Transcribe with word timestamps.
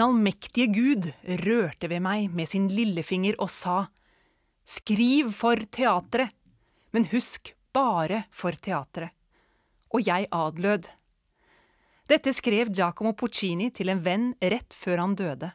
Den 0.00 0.06
allmektige 0.06 0.64
Gud 0.72 1.06
rørte 1.44 1.88
ved 1.92 2.00
meg 2.00 2.30
med 2.32 2.48
sin 2.48 2.70
lillefinger 2.72 3.34
og 3.36 3.50
sa, 3.52 3.90
Skriv 4.64 5.28
for 5.36 5.60
teatret, 5.76 6.32
men 6.96 7.04
husk 7.10 7.50
bare 7.76 8.22
for 8.32 8.56
teatret. 8.56 9.12
Og 9.92 10.00
jeg 10.08 10.30
adlød. 10.32 10.88
Dette 12.08 12.32
skrev 12.32 12.72
Giacomo 12.72 13.12
Puccini 13.12 13.68
til 13.76 13.92
en 13.92 14.00
venn 14.00 14.30
rett 14.40 14.72
før 14.72 15.04
han 15.04 15.18
døde. 15.20 15.52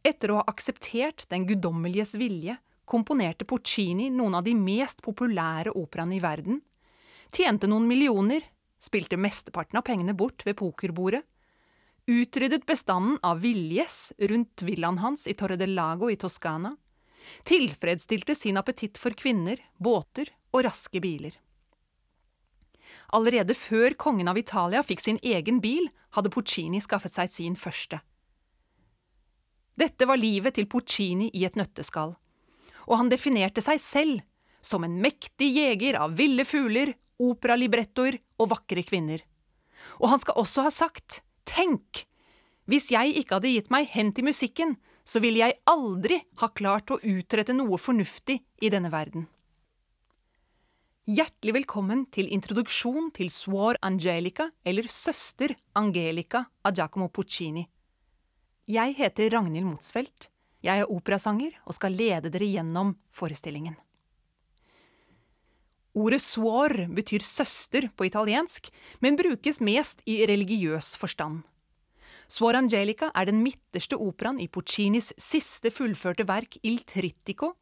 Etter 0.00 0.32
å 0.32 0.40
ha 0.40 0.48
akseptert 0.48 1.28
den 1.28 1.44
guddommeliges 1.44 2.16
vilje, 2.16 2.56
komponerte 2.88 3.44
Puccini 3.44 4.08
noen 4.08 4.40
av 4.40 4.48
de 4.48 4.56
mest 4.56 5.04
populære 5.04 5.76
operaene 5.76 6.16
i 6.16 6.24
verden, 6.24 6.64
tjente 7.28 7.68
noen 7.68 7.92
millioner, 7.92 8.40
spilte 8.80 9.20
mesteparten 9.20 9.84
av 9.84 9.84
pengene 9.84 10.16
bort 10.16 10.48
ved 10.48 10.56
pokerbordet, 10.64 11.26
utryddet 12.06 12.66
bestanden 12.66 13.18
av 13.22 13.40
villgjess 13.40 14.12
rundt 14.18 14.62
villaen 14.62 14.98
hans 15.02 15.26
i 15.26 15.34
Torre 15.34 15.56
del 15.58 15.74
Lago 15.74 16.10
i 16.10 16.16
Toskana, 16.16 16.76
tilfredsstilte 17.42 18.34
sin 18.34 18.56
appetitt 18.56 18.98
for 18.98 19.16
kvinner, 19.18 19.58
båter 19.78 20.30
og 20.54 20.64
raske 20.68 21.02
biler. 21.02 21.34
Allerede 23.18 23.54
før 23.58 23.96
kongen 23.98 24.30
av 24.30 24.38
Italia 24.38 24.82
fikk 24.86 25.02
sin 25.02 25.18
egen 25.22 25.58
bil, 25.62 25.88
hadde 26.14 26.30
Puccini 26.30 26.80
skaffet 26.82 27.16
seg 27.16 27.32
sin 27.34 27.58
første. 27.58 27.98
Dette 29.76 30.06
var 30.08 30.16
livet 30.16 30.56
til 30.56 30.68
Puccini 30.70 31.28
i 31.34 31.44
et 31.44 31.58
nøtteskall, 31.58 32.14
og 32.86 32.94
han 32.96 33.10
definerte 33.10 33.60
seg 33.64 33.82
selv 33.82 34.22
som 34.64 34.86
en 34.86 34.94
mektig 35.02 35.50
jeger 35.52 35.98
av 36.00 36.14
ville 36.18 36.46
fugler, 36.46 36.94
operalibrettoer 37.22 38.18
og 38.40 38.50
vakre 38.54 38.82
kvinner. 38.86 39.20
Og 40.00 40.10
han 40.10 40.22
skal 40.22 40.38
også 40.40 40.64
ha 40.66 40.72
sagt, 40.72 41.20
tenk, 41.46 42.04
hvis 42.66 42.90
jeg 42.90 43.14
ikke 43.14 43.38
hadde 43.38 43.54
gitt 43.54 43.70
meg 43.70 43.88
hen 43.94 44.12
til 44.14 44.26
musikken, 44.26 44.74
så 45.06 45.22
ville 45.22 45.44
jeg 45.44 45.58
aldri 45.70 46.18
ha 46.42 46.50
klart 46.50 46.90
å 46.90 46.98
utrette 46.98 47.54
noe 47.54 47.78
fornuftig 47.78 48.40
i 48.58 48.70
denne 48.74 48.90
verden. 48.90 49.28
Hjertelig 51.06 51.54
velkommen 51.60 52.00
til 52.10 52.26
introduksjon 52.34 53.12
til 53.14 53.30
Suor 53.30 53.78
Angelica, 53.86 54.48
eller 54.66 54.88
Søster 54.90 55.54
Angelica 55.78 56.42
av 56.66 56.74
Giacomo 56.74 57.06
Puccini. 57.14 57.62
Jeg 58.66 58.96
heter 58.98 59.30
Ragnhild 59.30 59.68
Motsfeldt. 59.68 60.26
Jeg 60.66 60.82
er 60.82 60.90
operasanger 60.90 61.54
og 61.62 61.76
skal 61.78 61.94
lede 61.94 62.32
dere 62.34 62.50
gjennom 62.50 62.96
forestillingen. 63.14 63.76
Ordet 65.96 66.20
suor 66.20 66.72
betyr 66.92 67.24
søster 67.24 67.88
på 67.96 68.04
italiensk, 68.04 68.68
men 69.00 69.16
brukes 69.16 69.62
mest 69.64 70.02
i 70.04 70.18
religiøs 70.28 70.92
forstand. 71.00 71.40
Suor 72.28 72.58
Angelica 72.58 73.08
er 73.14 73.30
den 73.30 73.40
midterste 73.40 73.96
operaen 73.96 74.40
i 74.42 74.48
Puccinis 74.52 75.12
siste 75.16 75.70
fullførte 75.72 76.26
verk 76.28 76.58
Il 76.62 76.82
Trittico, 76.84 77.54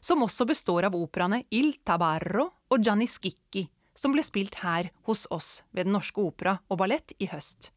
som 0.00 0.22
også 0.22 0.46
består 0.46 0.86
av 0.86 0.94
operaene 0.96 1.42
Il 1.50 1.74
Tabarro 1.84 2.46
og 2.70 2.78
Gianni 2.84 3.08
Schicchi, 3.10 3.66
som 3.96 4.14
ble 4.14 4.22
spilt 4.24 4.60
her 4.62 4.92
hos 5.08 5.26
oss 5.34 5.64
ved 5.72 5.88
Den 5.88 5.96
Norske 5.96 6.22
Opera 6.22 6.60
og 6.70 6.78
Ballett 6.80 7.16
i 7.18 7.28
høst. 7.32 7.72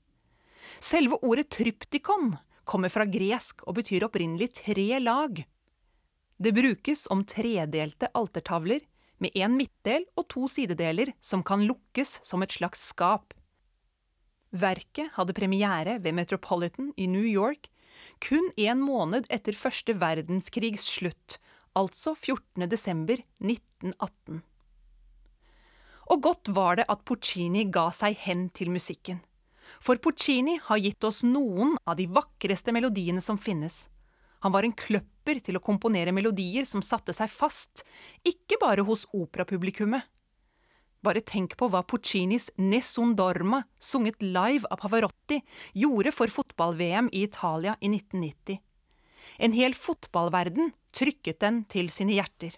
Selve 0.80 1.18
ordet 1.26 1.50
tryptikon 1.52 2.36
kommer 2.70 2.92
fra 2.94 3.08
gresk 3.10 3.66
og 3.66 3.80
betyr 3.82 4.06
opprinnelig 4.06 4.54
tre 4.62 5.00
lag. 5.02 5.42
Det 6.38 6.54
brukes 6.56 7.08
om 7.12 7.26
tredelte 7.28 8.12
altertavler 8.14 8.84
med 9.22 9.36
en 9.36 9.58
midtdel 9.58 10.06
og 10.18 10.28
to 10.34 10.48
sidedeler 10.52 11.14
som 11.22 11.44
kan 11.46 11.66
lukkes 11.68 12.20
som 12.26 12.44
et 12.44 12.56
slags 12.56 12.82
skap. 12.92 13.34
Verket 14.54 15.14
hadde 15.16 15.36
premiere 15.38 16.00
ved 16.04 16.14
Metropolitan 16.18 16.92
i 16.98 17.08
New 17.10 17.26
York 17.26 17.70
kun 18.24 18.50
en 18.58 18.82
måned 18.82 19.28
etter 19.34 19.56
første 19.58 19.96
verdenskrigs 20.00 20.88
slutt, 20.96 21.38
altså 21.78 22.16
14. 22.16 22.68
desember 22.70 23.22
1918. 23.42 24.42
Og 26.12 26.22
godt 26.22 26.52
var 26.56 26.78
det 26.78 26.88
at 26.92 27.06
Puccini 27.08 27.66
ga 27.72 27.88
seg 27.96 28.18
hen 28.26 28.50
til 28.56 28.74
musikken. 28.74 29.22
For 29.80 29.98
Puccini 29.98 30.58
har 30.68 30.82
gitt 30.84 31.04
oss 31.08 31.24
noen 31.26 31.78
av 31.88 31.98
de 31.98 32.10
vakreste 32.12 32.74
melodiene 32.76 33.24
som 33.24 33.40
finnes. 33.40 33.88
Han 34.44 34.52
var 34.52 34.68
en 34.68 34.76
kløpper 34.76 35.40
til 35.44 35.56
å 35.56 35.64
komponere 35.64 36.12
melodier 36.16 36.68
som 36.68 36.84
satte 36.84 37.16
seg 37.16 37.32
fast, 37.32 37.86
ikke 38.28 38.60
bare 38.60 38.84
hos 38.84 39.06
operapublikummet. 39.16 40.04
Bare 41.04 41.24
tenk 41.24 41.58
på 41.60 41.68
hva 41.72 41.82
Puccinis 41.84 42.50
Nessun 42.60 43.16
Dorma, 43.20 43.64
sunget 43.80 44.22
live 44.24 44.68
av 44.72 44.80
Pavarotti, 44.84 45.42
gjorde 45.76 46.14
for 46.16 46.32
fotball-VM 46.32 47.10
i 47.12 47.26
Italia 47.28 47.76
i 47.82 47.92
1990. 47.92 48.60
En 49.44 49.56
hel 49.56 49.76
fotballverden 49.76 50.72
trykket 50.96 51.42
den 51.44 51.64
til 51.72 51.92
sine 51.92 52.16
hjerter. 52.16 52.56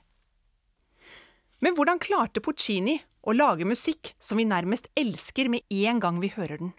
Men 1.62 1.78
hvordan 1.78 2.02
klarte 2.02 2.41
Puccini 2.44 3.00
å 3.25 3.34
lage 3.34 3.66
musikk 3.66 4.13
som 4.22 4.38
vi 4.38 4.46
nærmest 4.46 4.90
elsker 4.97 5.50
med 5.50 5.66
en 5.73 6.02
gang 6.02 6.22
vi 6.22 6.34
hører 6.35 6.62
den? 6.62 6.73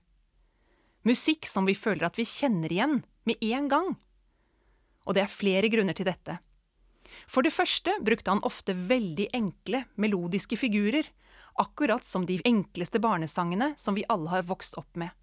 Musikk 1.06 1.46
som 1.50 1.66
vi 1.66 1.74
føler 1.78 2.06
at 2.06 2.18
vi 2.18 2.26
kjenner 2.26 2.70
igjen 2.70 3.00
med 3.26 3.42
en 3.42 3.70
gang. 3.70 3.94
Og 5.06 5.16
det 5.16 5.24
er 5.24 5.32
flere 5.32 5.70
grunner 5.72 5.96
til 5.96 6.08
dette. 6.08 6.38
For 7.30 7.46
det 7.46 7.54
første 7.54 7.94
brukte 8.04 8.32
han 8.32 8.44
ofte 8.44 8.74
veldig 8.76 9.30
enkle, 9.34 9.84
melodiske 9.96 10.58
figurer, 10.58 11.06
akkurat 11.56 12.04
som 12.04 12.26
de 12.28 12.40
enkleste 12.44 13.00
barnesangene 13.00 13.72
som 13.80 13.96
vi 13.96 14.04
alle 14.12 14.28
har 14.34 14.44
vokst 14.48 14.76
opp 14.76 14.98
med. 14.98 15.14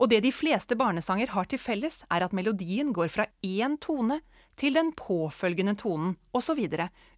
Og 0.00 0.10
det 0.12 0.20
de 0.24 0.32
fleste 0.32 0.76
barnesanger 0.78 1.32
har 1.34 1.48
til 1.50 1.60
felles, 1.60 2.02
er 2.12 2.24
at 2.24 2.36
melodien 2.36 2.92
går 2.96 3.10
fra 3.12 3.26
én 3.44 3.76
tone 3.80 4.20
til 4.60 4.76
den 4.76 4.92
påfølgende 4.96 5.74
tonen, 5.80 6.14
osv., 6.36 6.60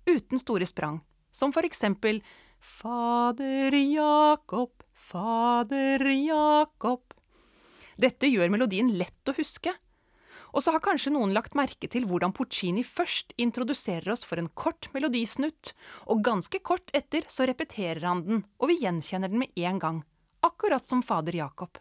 uten 0.07 0.41
store 0.41 0.67
sprang, 0.67 1.01
som 1.31 1.53
for 1.55 1.67
eksempel 1.67 2.23
Fader 2.63 3.75
Jakob, 3.75 4.83
Fader 4.95 6.07
Jakob. 6.15 7.03
Dette 7.99 8.31
gjør 8.31 8.51
melodien 8.55 8.91
lett 8.95 9.31
å 9.31 9.35
huske. 9.37 9.75
Og 10.53 10.61
så 10.65 10.75
har 10.75 10.83
kanskje 10.85 11.15
noen 11.15 11.33
lagt 11.33 11.57
merke 11.57 11.89
til 11.89 12.05
hvordan 12.09 12.35
Puccini 12.37 12.85
først 12.85 13.33
introduserer 13.41 14.13
oss 14.13 14.25
for 14.29 14.41
en 14.41 14.51
kort 14.53 14.91
melodisnutt, 14.93 15.73
og 16.13 16.25
ganske 16.25 16.61
kort 16.61 16.93
etter 16.97 17.25
så 17.33 17.49
repeterer 17.49 18.05
han 18.05 18.25
den, 18.27 18.45
og 18.61 18.69
vi 18.69 18.83
gjenkjenner 18.83 19.33
den 19.33 19.45
med 19.45 19.65
en 19.65 19.81
gang, 19.81 20.03
akkurat 20.45 20.85
som 20.85 21.03
fader 21.03 21.41
Jakob. 21.41 21.81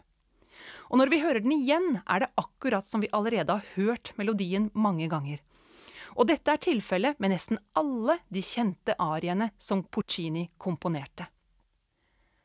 Og 0.92 1.00
når 1.02 1.12
vi 1.12 1.22
hører 1.24 1.44
den 1.44 1.56
igjen, 1.56 2.00
er 2.06 2.24
det 2.24 2.34
akkurat 2.40 2.88
som 2.88 3.04
vi 3.04 3.12
allerede 3.12 3.60
har 3.60 3.76
hørt 3.76 4.14
melodien 4.20 4.70
mange 4.74 5.10
ganger. 5.12 5.42
Og 6.16 6.28
dette 6.28 6.52
er 6.52 6.60
tilfellet 6.62 7.20
med 7.24 7.32
nesten 7.34 7.60
alle 7.80 8.20
de 8.30 8.44
kjente 8.44 8.96
ariene 9.00 9.52
som 9.60 9.84
Puccini 9.84 10.50
komponerte. 10.60 11.28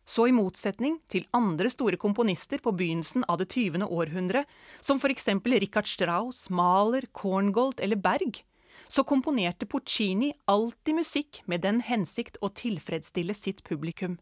Så 0.06 0.28
i 0.30 0.34
motsetning 0.34 1.00
til 1.10 1.26
andre 1.34 1.70
store 1.72 1.98
komponister 1.98 2.62
på 2.62 2.70
begynnelsen 2.78 3.24
av 3.26 3.40
det 3.40 3.48
20. 3.50 3.88
århundre, 3.90 4.44
som 4.80 5.00
eksempel 5.10 5.58
Richard 5.58 5.90
Strauss, 5.90 6.46
Mahler, 6.50 7.08
Korngold 7.12 7.82
eller 7.82 7.98
Berg, 7.98 8.44
så 8.88 9.02
komponerte 9.02 9.66
Puccini 9.66 10.30
alltid 10.46 11.00
musikk 11.00 11.42
med 11.50 11.64
den 11.66 11.80
hensikt 11.82 12.38
å 12.38 12.52
tilfredsstille 12.54 13.34
sitt 13.34 13.64
publikum. 13.66 14.20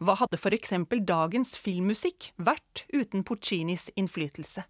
Hva 0.00 0.18
hadde 0.20 0.40
eksempel 0.56 1.02
dagens 1.04 1.56
filmmusikk 1.60 2.30
vært 2.36 2.84
uten 2.92 3.24
Puccinis 3.24 3.88
innflytelse? 3.96 4.64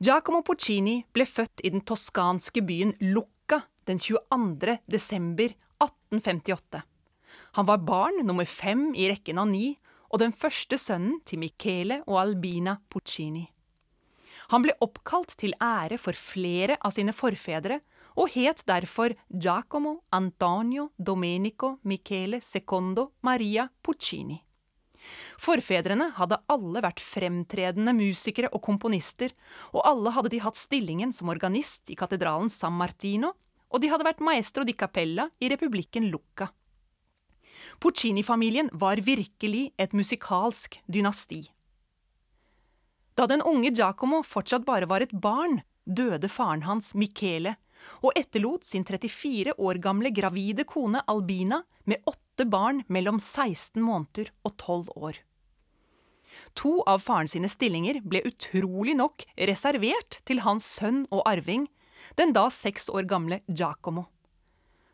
Giacomo 0.00 0.42
Puccini 0.44 0.98
ble 1.12 1.24
født 1.24 1.62
i 1.64 1.72
den 1.72 1.84
toskanske 1.88 2.60
byen 2.64 2.92
Lucca 3.00 3.62
den 3.88 4.00
22. 4.00 4.76
desember 4.92 5.56
1858. 5.80 6.84
Han 7.56 7.66
var 7.66 7.78
barn 7.78 8.20
nummer 8.26 8.44
fem 8.44 8.90
i 8.94 9.08
rekken 9.08 9.38
av 9.40 9.48
ni, 9.48 9.78
og 10.12 10.20
den 10.20 10.32
første 10.36 10.76
sønnen 10.76 11.22
til 11.24 11.40
Michele 11.40 12.02
og 12.04 12.18
Albina 12.20 12.76
Puccini. 12.92 13.46
Han 14.52 14.62
ble 14.62 14.74
oppkalt 14.84 15.32
til 15.40 15.56
ære 15.56 15.96
for 15.98 16.12
flere 16.12 16.76
av 16.84 16.92
sine 16.92 17.14
forfedre, 17.16 17.80
og 18.16 18.28
het 18.36 18.60
derfor 18.68 19.14
Giacomo 19.28 20.02
Antonio 20.12 20.90
Domenico 20.96 21.78
Michele 21.88 22.42
Secondo 22.44 23.10
Maria 23.24 23.66
Puccini. 23.82 24.36
Forfedrene 25.40 26.10
hadde 26.18 26.40
alle 26.52 26.84
vært 26.84 27.00
fremtredende 27.00 27.96
musikere 27.96 28.52
og 28.52 28.60
komponister, 28.68 29.32
og 29.72 29.80
alle 29.88 30.12
hadde 30.12 30.34
de 30.36 30.42
hatt 30.44 30.60
stillingen 30.60 31.12
som 31.12 31.32
organist 31.32 31.88
i 31.88 31.96
katedralen 31.96 32.52
San 32.52 32.76
Martino, 32.76 33.32
og 33.72 33.80
de 33.80 33.88
hadde 33.88 34.06
vært 34.06 34.24
maestro 34.24 34.64
di 34.64 34.76
capella 34.76 35.30
i 35.40 35.48
republikken 35.48 36.12
Lucca. 36.12 36.52
Puccini-familien 37.82 38.70
var 38.72 39.02
virkelig 39.04 39.70
et 39.78 39.92
musikalsk 39.92 40.80
dynasti. 40.86 41.42
Da 43.16 43.26
den 43.26 43.42
unge 43.42 43.72
Giacomo 43.72 44.22
fortsatt 44.22 44.66
bare 44.66 44.88
var 44.88 45.00
et 45.04 45.12
barn, 45.12 45.62
døde 45.86 46.28
faren 46.28 46.66
hans, 46.66 46.92
Michele, 46.94 47.56
og 48.02 48.12
etterlot 48.16 48.64
sin 48.64 48.84
34 48.84 49.54
år 49.56 49.80
gamle 49.84 50.10
gravide 50.14 50.66
kone 50.68 51.02
Albina 51.08 51.62
med 51.84 52.02
åtte 52.08 52.46
barn 52.48 52.82
mellom 52.92 53.20
16 53.20 53.80
måneder 53.82 54.32
og 54.44 54.56
12 54.56 54.92
år. 54.96 55.22
To 56.60 56.82
av 56.84 57.00
faren 57.04 57.30
sine 57.30 57.48
stillinger 57.48 58.02
ble 58.04 58.20
utrolig 58.28 58.96
nok 58.98 59.24
reservert 59.48 60.20
til 60.28 60.42
hans 60.44 60.66
sønn 60.78 61.06
og 61.10 61.24
arving, 61.28 61.64
den 62.20 62.34
da 62.36 62.48
seks 62.52 62.90
år 62.92 63.08
gamle 63.08 63.40
Giacomo. 63.48 64.06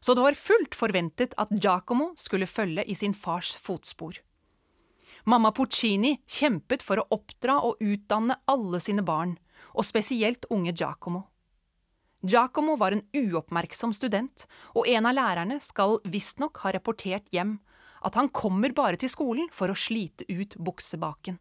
Så 0.02 0.14
det 0.14 0.24
var 0.24 0.34
fullt 0.34 0.74
forventet 0.74 1.34
at 1.38 1.52
Giacomo 1.54 2.10
skulle 2.18 2.50
følge 2.50 2.82
i 2.90 2.94
sin 2.98 3.14
fars 3.14 3.54
fotspor. 3.54 4.18
Mamma 5.24 5.52
Puccini 5.54 6.16
kjempet 6.26 6.82
for 6.82 6.98
å 6.98 7.06
oppdra 7.14 7.60
og 7.62 7.78
utdanne 7.78 8.40
alle 8.50 8.80
sine 8.82 9.04
barn, 9.06 9.36
og 9.78 9.86
spesielt 9.86 10.48
unge 10.50 10.74
Giacomo. 10.74 11.28
Giacomo 12.22 12.74
var 12.76 12.94
en 12.94 13.04
uoppmerksom 13.14 13.94
student, 13.94 14.46
og 14.74 14.88
en 14.90 15.06
av 15.06 15.14
lærerne 15.14 15.60
skal 15.62 16.00
visstnok 16.02 16.58
ha 16.64 16.72
rapportert 16.74 17.30
hjem 17.34 17.60
at 18.02 18.18
han 18.18 18.30
kommer 18.34 18.74
bare 18.74 18.98
til 18.98 19.10
skolen 19.10 19.48
for 19.54 19.70
å 19.70 19.78
slite 19.78 20.26
ut 20.26 20.56
buksebaken. 20.58 21.38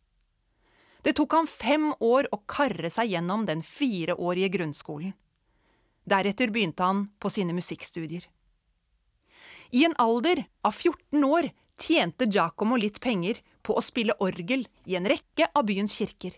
Det 1.02 1.16
tok 1.18 1.34
ham 1.34 1.50
fem 1.50 1.90
år 1.98 2.30
å 2.30 2.44
karre 2.46 2.90
seg 2.94 3.10
gjennom 3.16 3.48
den 3.50 3.64
fireårige 3.66 4.52
grunnskolen. 4.54 5.16
Deretter 6.06 6.54
begynte 6.54 6.86
han 6.86 7.08
på 7.22 7.30
sine 7.34 7.54
musikkstudier. 7.58 8.28
I 9.72 9.86
en 9.86 9.96
alder 9.98 10.44
av 10.68 10.76
14 10.76 11.24
år 11.24 11.50
tjente 11.80 12.26
Giacomo 12.26 12.76
litt 12.76 13.00
penger 13.00 13.40
på 13.64 13.78
å 13.78 13.84
spille 13.84 14.18
orgel 14.20 14.66
i 14.86 14.98
en 15.00 15.08
rekke 15.08 15.48
av 15.56 15.66
byens 15.70 15.96
kirker. 15.96 16.34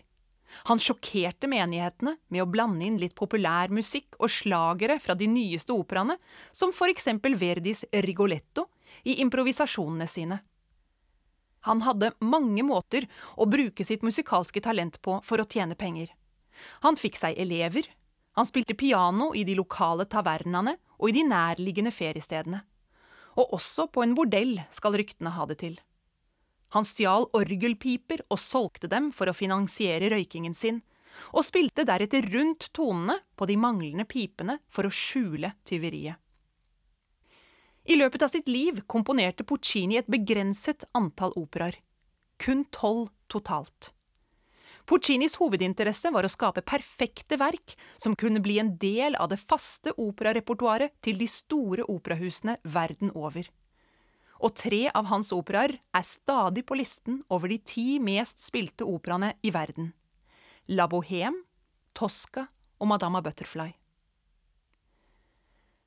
Han 0.70 0.78
sjokkerte 0.78 1.48
menighetene 1.50 2.14
med 2.30 2.44
å 2.44 2.46
blande 2.46 2.86
inn 2.86 2.98
litt 3.00 3.16
populær 3.18 3.72
musikk 3.74 4.14
og 4.20 4.30
slagere 4.30 5.00
fra 5.02 5.16
de 5.18 5.26
nyeste 5.26 5.74
operaene, 5.74 6.14
som 6.52 6.70
for 6.72 6.92
eksempel 6.92 7.34
Verdis 7.34 7.82
Rigoletto, 7.90 8.68
i 9.02 9.18
improvisasjonene 9.24 10.06
sine. 10.06 10.38
Han 11.66 11.80
hadde 11.82 12.12
mange 12.22 12.62
måter 12.62 13.08
å 13.40 13.48
bruke 13.50 13.84
sitt 13.84 14.04
musikalske 14.06 14.62
talent 14.62 15.00
på 15.02 15.16
for 15.24 15.42
å 15.42 15.48
tjene 15.48 15.74
penger. 15.74 16.12
Han 16.86 17.00
fikk 17.00 17.18
seg 17.18 17.40
elever, 17.40 17.88
han 18.38 18.46
spilte 18.46 18.76
piano 18.78 19.32
i 19.34 19.42
de 19.48 19.56
lokale 19.58 20.06
tavernaene 20.06 20.76
og 21.00 21.10
i 21.10 21.16
de 21.16 21.24
nærliggende 21.26 21.90
feriestedene. 21.94 22.62
Og 23.40 23.56
også 23.58 23.88
på 23.90 24.04
en 24.04 24.14
bordell, 24.14 24.58
skal 24.70 24.96
ryktene 24.98 25.32
ha 25.34 25.46
det 25.50 25.58
til. 25.64 25.78
Han 26.74 26.86
stjal 26.86 27.28
orgelpiper 27.36 28.24
og 28.34 28.40
solgte 28.42 28.90
dem 28.90 29.12
for 29.14 29.30
å 29.30 29.36
finansiere 29.36 30.10
røykingen 30.10 30.54
sin, 30.58 30.82
og 31.30 31.46
spilte 31.46 31.86
deretter 31.86 32.26
rundt 32.34 32.68
tonene 32.74 33.20
på 33.38 33.46
de 33.46 33.56
manglende 33.60 34.06
pipene 34.10 34.58
for 34.66 34.86
å 34.86 34.94
skjule 34.94 35.52
tyveriet. 35.66 36.18
I 37.84 37.98
løpet 38.00 38.24
av 38.24 38.32
sitt 38.32 38.48
liv 38.48 38.80
komponerte 38.90 39.44
Puccini 39.44 40.00
et 40.00 40.08
begrenset 40.10 40.86
antall 40.96 41.34
operaer. 41.36 41.76
Kun 42.40 42.64
tolv 42.74 43.10
totalt. 43.30 43.93
Puccinis 44.84 45.38
hovedinteresse 45.40 46.10
var 46.12 46.26
å 46.26 46.32
skape 46.32 46.60
perfekte 46.66 47.38
verk 47.40 47.72
som 47.96 48.16
kunne 48.20 48.42
bli 48.44 48.58
en 48.60 48.74
del 48.76 49.16
av 49.16 49.30
det 49.32 49.40
faste 49.40 49.94
operarepertoaret 49.96 50.92
til 51.04 51.16
de 51.20 51.28
store 51.30 51.86
operahusene 51.88 52.58
verden 52.68 53.14
over. 53.16 53.48
Og 54.44 54.52
tre 54.60 54.82
av 54.92 55.08
hans 55.08 55.32
operaer 55.32 55.78
er 55.80 56.04
stadig 56.04 56.66
på 56.68 56.76
listen 56.76 57.22
over 57.32 57.48
de 57.48 57.58
ti 57.64 57.86
mest 58.02 58.44
spilte 58.44 58.84
operaene 58.84 59.32
i 59.40 59.54
verden. 59.54 59.94
La 60.68 60.84
Bohème, 60.90 61.40
Tosca 61.96 62.44
og 62.80 62.90
Madama 62.90 63.22
Butterfly. 63.24 63.70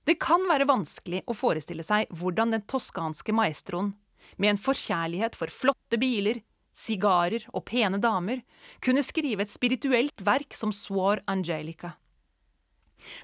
Det 0.07 0.15
kan 0.23 0.45
være 0.47 0.65
vanskelig 0.69 1.21
å 1.27 1.35
forestille 1.35 1.83
seg 1.83 2.09
hvordan 2.15 2.55
den 2.55 2.63
toskanske 2.65 3.33
maestroen, 3.35 3.91
med 4.39 4.53
en 4.53 4.59
forkjærlighet 4.59 5.35
for 5.37 5.51
flotte 5.51 5.99
biler, 5.99 6.39
sigarer 6.77 7.47
og 7.53 7.65
pene 7.69 7.99
damer, 8.01 8.43
kunne 8.83 9.03
skrive 9.05 9.43
et 9.43 9.51
spirituelt 9.51 10.21
verk 10.25 10.53
som 10.57 10.73
Swar 10.75 11.23
Angelica. 11.25 11.95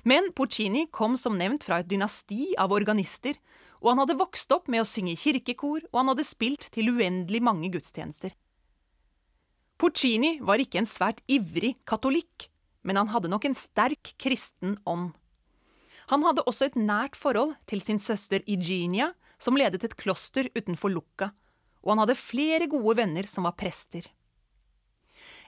Men 0.08 0.32
Puccini 0.36 0.88
kom 0.92 1.18
som 1.20 1.38
nevnt 1.38 1.66
fra 1.68 1.82
et 1.82 1.90
dynasti 1.90 2.54
av 2.60 2.74
organister, 2.74 3.38
og 3.84 3.92
han 3.92 4.04
hadde 4.04 4.20
vokst 4.20 4.54
opp 4.56 4.70
med 4.72 4.84
å 4.84 4.88
synge 4.88 5.18
kirkekor, 5.20 5.84
og 5.92 6.00
han 6.00 6.14
hadde 6.14 6.26
spilt 6.28 6.70
til 6.74 6.94
uendelig 6.94 7.42
mange 7.44 7.70
gudstjenester. 7.74 8.32
Puccini 9.82 10.38
var 10.40 10.62
ikke 10.64 10.80
en 10.80 10.88
svært 10.88 11.20
ivrig 11.28 11.76
katolikk, 11.90 12.48
men 12.88 13.00
han 13.00 13.12
hadde 13.12 13.32
nok 13.32 13.50
en 13.50 13.58
sterk 13.58 14.14
kristen 14.22 14.78
ånd. 14.88 15.12
Han 16.12 16.24
hadde 16.24 16.46
også 16.48 16.70
et 16.70 16.80
nært 16.80 17.18
forhold 17.20 17.56
til 17.68 17.84
sin 17.84 18.00
søster 18.00 18.44
Igenia, 18.48 19.12
som 19.40 19.58
ledet 19.60 19.84
et 19.84 19.98
kloster 20.00 20.48
utenfor 20.56 20.92
Lucca, 20.94 21.32
og 21.84 21.94
han 21.94 22.04
hadde 22.04 22.20
flere 22.20 22.68
gode 22.72 22.98
venner 23.02 23.28
som 23.30 23.48
var 23.48 23.58
prester. 23.60 24.08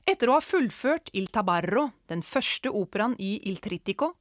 Etter 0.06 0.30
å 0.30 0.38
ha 0.38 0.44
fullført 0.44 1.10
Il 1.18 1.32
Tabarro, 1.34 1.88
den 2.12 2.22
første 2.22 2.70
operaen 2.70 3.16
i 3.18 3.40
Il 3.50 3.58
Tritico, 3.64 4.12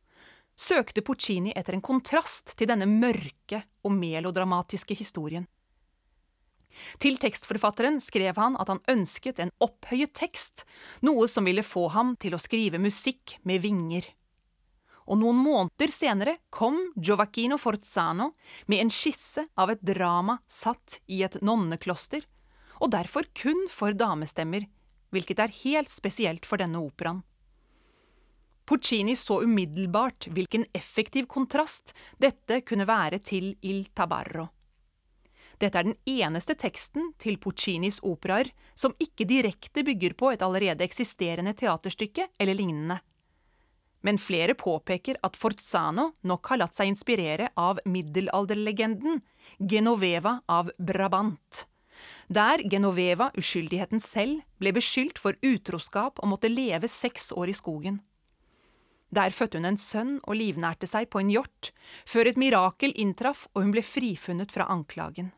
søkte 0.56 1.02
Puccini 1.04 1.52
etter 1.52 1.76
en 1.76 1.84
kontrast 1.84 2.54
til 2.56 2.70
denne 2.70 2.86
mørke 2.88 3.64
og 3.84 3.92
melodramatiske 3.92 4.96
historien. 4.96 5.44
Til 6.98 7.18
tekstforfatteren 7.22 8.00
skrev 8.02 8.38
han 8.40 8.56
at 8.58 8.70
han 8.72 8.82
ønsket 8.90 9.42
en 9.42 9.52
opphøyet 9.62 10.14
tekst, 10.16 10.64
noe 11.06 11.28
som 11.30 11.46
ville 11.46 11.62
få 11.62 11.86
ham 11.94 12.14
til 12.18 12.34
å 12.34 12.42
skrive 12.42 12.80
musikk 12.82 13.36
med 13.46 13.62
vinger 13.62 14.08
og 15.04 15.20
noen 15.20 15.36
måneder 15.36 15.92
senere 15.92 16.38
kom 16.52 16.78
Giovacchino 16.96 17.58
Forzano 17.60 18.30
med 18.66 18.84
en 18.84 18.92
skisse 18.92 19.46
av 19.60 19.74
et 19.74 19.82
drama 19.84 20.38
satt 20.48 21.00
i 21.06 21.22
et 21.26 21.36
nonnekloster, 21.44 22.24
og 22.80 22.90
derfor 22.94 23.28
kun 23.36 23.66
for 23.70 23.96
damestemmer, 23.96 24.66
hvilket 25.14 25.44
er 25.44 25.56
helt 25.62 25.92
spesielt 25.92 26.48
for 26.48 26.60
denne 26.60 26.80
operaen. 26.82 27.22
Puccini 28.64 29.12
så 29.16 29.42
umiddelbart 29.44 30.30
hvilken 30.32 30.64
effektiv 30.72 31.26
kontrast 31.28 31.92
dette 32.16 32.62
kunne 32.64 32.86
være 32.88 33.20
til 33.20 33.50
Il 33.60 33.90
Tabarro. 33.92 34.48
Dette 35.60 35.78
er 35.78 35.86
den 35.86 35.98
eneste 36.08 36.56
teksten 36.58 37.12
til 37.20 37.36
Puccinis 37.38 38.00
operaer 38.02 38.48
som 38.74 38.96
ikke 38.98 39.28
direkte 39.28 39.84
bygger 39.86 40.16
på 40.18 40.32
et 40.32 40.42
allerede 40.42 40.82
eksisterende 40.82 41.52
teaterstykke 41.54 42.30
eller 42.40 42.56
lignende 42.58 42.98
men 44.04 44.20
flere 44.20 44.54
påpeker 44.58 45.18
at 45.24 45.36
Forzano 45.40 46.10
nok 46.28 46.52
har 46.52 46.60
latt 46.60 46.76
seg 46.76 46.92
inspirere 46.92 47.50
av 47.56 47.80
middelalderlegenden 47.88 49.22
Genoveva 49.58 50.38
av 50.48 50.70
Brabant, 50.78 51.64
der 52.28 52.62
Genoveva, 52.70 53.30
uskyldigheten 53.38 54.00
selv, 54.00 54.42
ble 54.58 54.72
beskyldt 54.74 55.20
for 55.20 55.36
utroskap 55.44 56.20
og 56.20 56.30
måtte 56.32 56.50
leve 56.50 56.88
seks 56.90 57.32
år 57.36 57.52
i 57.52 57.56
skogen. 57.56 58.00
Der 59.14 59.30
fødte 59.30 59.60
hun 59.60 59.68
en 59.68 59.78
sønn 59.78 60.16
og 60.24 60.36
livnærte 60.40 60.88
seg 60.90 61.06
på 61.12 61.20
en 61.22 61.30
hjort, 61.30 61.70
før 62.08 62.30
et 62.30 62.40
mirakel 62.40 62.94
inntraff 62.98 63.46
og 63.54 63.62
hun 63.62 63.74
ble 63.76 63.84
frifunnet 63.86 64.52
fra 64.52 64.66
anklagen. 64.72 65.30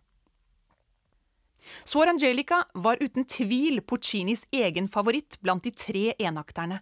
Suor 1.84 2.08
Angelica 2.12 2.62
var 2.78 3.02
uten 3.02 3.26
tvil 3.26 3.82
Puccinis 3.82 4.46
egen 4.54 4.86
favoritt 4.88 5.36
blant 5.42 5.66
de 5.66 5.74
tre 5.74 6.12
enakterne 6.14 6.78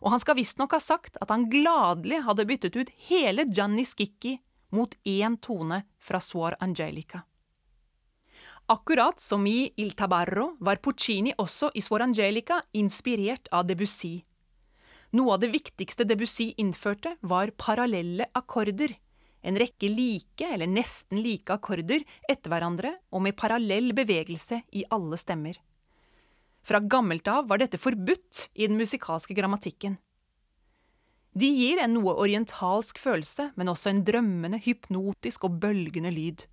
og 0.00 0.14
han 0.14 0.22
skal 0.22 0.38
visstnok 0.38 0.76
ha 0.76 0.80
sagt 0.82 1.18
at 1.20 1.30
han 1.32 1.48
gladelig 1.52 2.22
hadde 2.26 2.46
byttet 2.48 2.78
ut 2.78 2.94
hele 3.08 3.46
Gianni 3.50 3.84
Schicchi 3.88 4.38
mot 4.72 4.94
én 5.04 5.36
tone 5.40 5.82
fra 6.00 6.20
Suor 6.20 6.56
Angelica. 6.60 7.24
Akkurat 8.72 9.20
som 9.20 9.46
i 9.46 9.72
Il 9.76 9.92
Tabarro 9.92 10.56
var 10.60 10.78
Puccini 10.80 11.34
også 11.36 11.72
i 11.74 11.82
Suor 11.82 12.04
Angelica 12.06 12.62
inspirert 12.72 13.50
av 13.52 13.66
Debussy. 13.66 14.22
Noe 15.12 15.34
av 15.34 15.42
det 15.42 15.50
viktigste 15.52 16.06
Debussy 16.08 16.54
innførte, 16.56 17.16
var 17.20 17.50
parallelle 17.58 18.30
akkorder, 18.32 18.94
en 19.42 19.58
rekke 19.58 19.90
like 19.90 20.46
eller 20.46 20.70
nesten 20.70 21.20
like 21.20 21.52
akkorder 21.52 22.06
etter 22.30 22.48
hverandre 22.48 22.94
og 23.10 23.24
med 23.26 23.36
parallell 23.36 23.92
bevegelse 23.92 24.62
i 24.72 24.86
alle 24.94 25.18
stemmer. 25.20 25.58
Fra 26.62 26.78
gammelt 26.80 27.26
av 27.28 27.48
var 27.50 27.58
dette 27.58 27.80
forbudt 27.80 28.48
i 28.54 28.68
den 28.68 28.78
musikalske 28.78 29.34
grammatikken. 29.34 29.98
De 31.32 31.48
gir 31.48 31.80
en 31.80 31.94
noe 31.96 32.12
orientalsk 32.20 32.98
følelse, 33.00 33.50
men 33.56 33.70
også 33.72 33.90
en 33.90 34.02
drømmende, 34.04 34.60
hypnotisk 34.62 35.46
og 35.48 35.56
bølgende 35.62 36.12
lyd. 36.12 36.44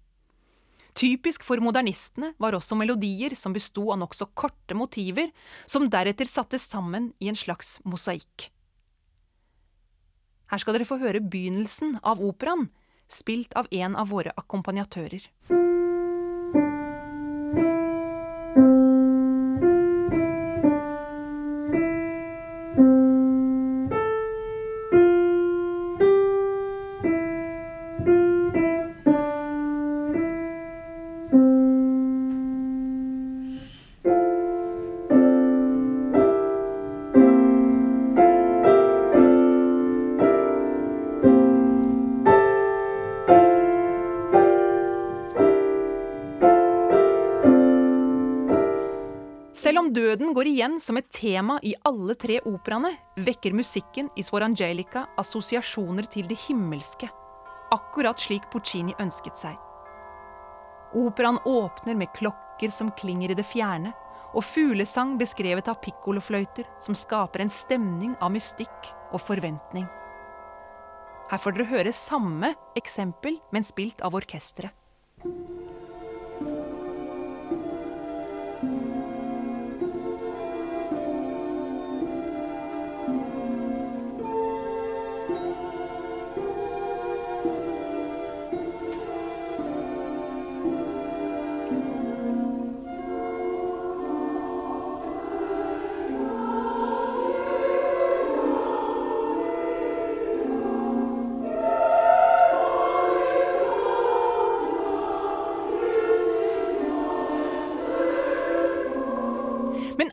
Typisk 0.97 1.43
for 1.45 1.61
modernistene 1.63 2.31
var 2.41 2.55
også 2.57 2.77
melodier 2.79 3.35
som 3.37 3.53
besto 3.55 3.85
av 3.93 3.99
nokså 4.01 4.31
korte 4.39 4.75
motiver, 4.75 5.29
som 5.67 5.89
deretter 5.91 6.27
sattes 6.27 6.65
sammen 6.71 7.11
i 7.19 7.29
en 7.29 7.37
slags 7.39 7.77
mosaikk. 7.85 8.49
Her 10.49 10.63
skal 10.63 10.75
dere 10.75 10.87
få 10.89 10.97
høre 10.97 11.21
begynnelsen 11.21 11.99
av 12.01 12.23
operaen, 12.25 12.71
spilt 13.09 13.53
av 13.59 13.69
en 13.71 13.95
av 13.99 14.09
våre 14.09 14.33
akkompagnatører. 14.39 15.27
Selv 49.79 49.87
om 49.87 49.93
døden 49.95 50.33
går 50.35 50.47
igjen 50.49 50.73
som 50.83 50.97
et 50.99 51.05
tema 51.15 51.53
i 51.63 51.69
alle 51.87 52.11
tre 52.19 52.41
operaene, 52.49 52.89
vekker 53.15 53.53
musikken 53.55 54.09
i 54.19 54.23
Svorangelica 54.27 55.05
assosiasjoner 55.21 56.03
til 56.11 56.25
det 56.27 56.35
himmelske, 56.49 57.07
akkurat 57.71 58.19
slik 58.19 58.49
Puccini 58.51 58.91
ønsket 58.99 59.39
seg. 59.39 59.53
Operaen 60.99 61.39
åpner 61.47 61.95
med 61.95 62.11
klokker 62.17 62.73
som 62.75 62.91
klinger 62.99 63.31
i 63.31 63.37
det 63.39 63.45
fjerne, 63.47 63.93
og 64.35 64.43
fuglesang 64.43 65.15
beskrevet 65.21 65.71
av 65.71 65.79
pikkolofløyter 65.85 66.67
som 66.83 66.97
skaper 66.99 67.45
en 67.45 67.53
stemning 67.61 68.17
av 68.19 68.35
mystikk 68.35 68.91
og 69.13 69.23
forventning. 69.29 69.87
Her 71.31 71.39
får 71.39 71.55
dere 71.55 71.71
høre 71.71 71.95
samme 71.95 72.51
eksempel, 72.75 73.39
men 73.55 73.63
spilt 73.63 74.03
av 74.03 74.19
orkesteret. 74.19 74.75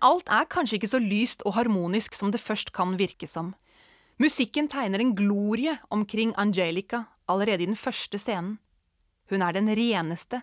Alt 0.07 0.31
er 0.31 0.47
kanskje 0.51 0.79
ikke 0.79 0.93
så 0.95 1.01
lyst 1.03 1.43
og 1.47 1.57
harmonisk 1.59 2.15
som 2.15 2.31
det 2.33 2.43
først 2.43 2.73
kan 2.77 2.95
virke 3.01 3.29
som. 3.31 3.55
Musikken 4.23 4.69
tegner 4.71 5.03
en 5.03 5.15
glorie 5.19 5.77
omkring 5.93 6.33
Angelica 6.41 7.05
allerede 7.29 7.67
i 7.67 7.69
den 7.69 7.79
første 7.79 8.19
scenen. 8.19 8.57
Hun 9.31 9.43
er 9.43 9.53
den 9.53 9.69
reneste. 9.69 10.43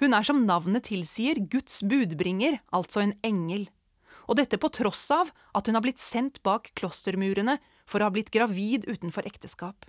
Hun 0.00 0.14
er 0.14 0.22
som 0.22 0.44
navnet 0.46 0.86
tilsier, 0.90 1.40
Guds 1.50 1.80
budbringer, 1.82 2.60
altså 2.72 3.02
en 3.02 3.14
engel. 3.24 3.66
Og 4.28 4.36
dette 4.38 4.60
på 4.60 4.70
tross 4.70 5.08
av 5.10 5.32
at 5.56 5.66
hun 5.66 5.74
har 5.74 5.82
blitt 5.82 5.98
sendt 5.98 6.38
bak 6.46 6.70
klostermurene 6.78 7.56
for 7.88 7.98
å 7.98 8.06
ha 8.06 8.14
blitt 8.14 8.30
gravid 8.30 8.86
utenfor 8.86 9.26
ekteskap. 9.26 9.88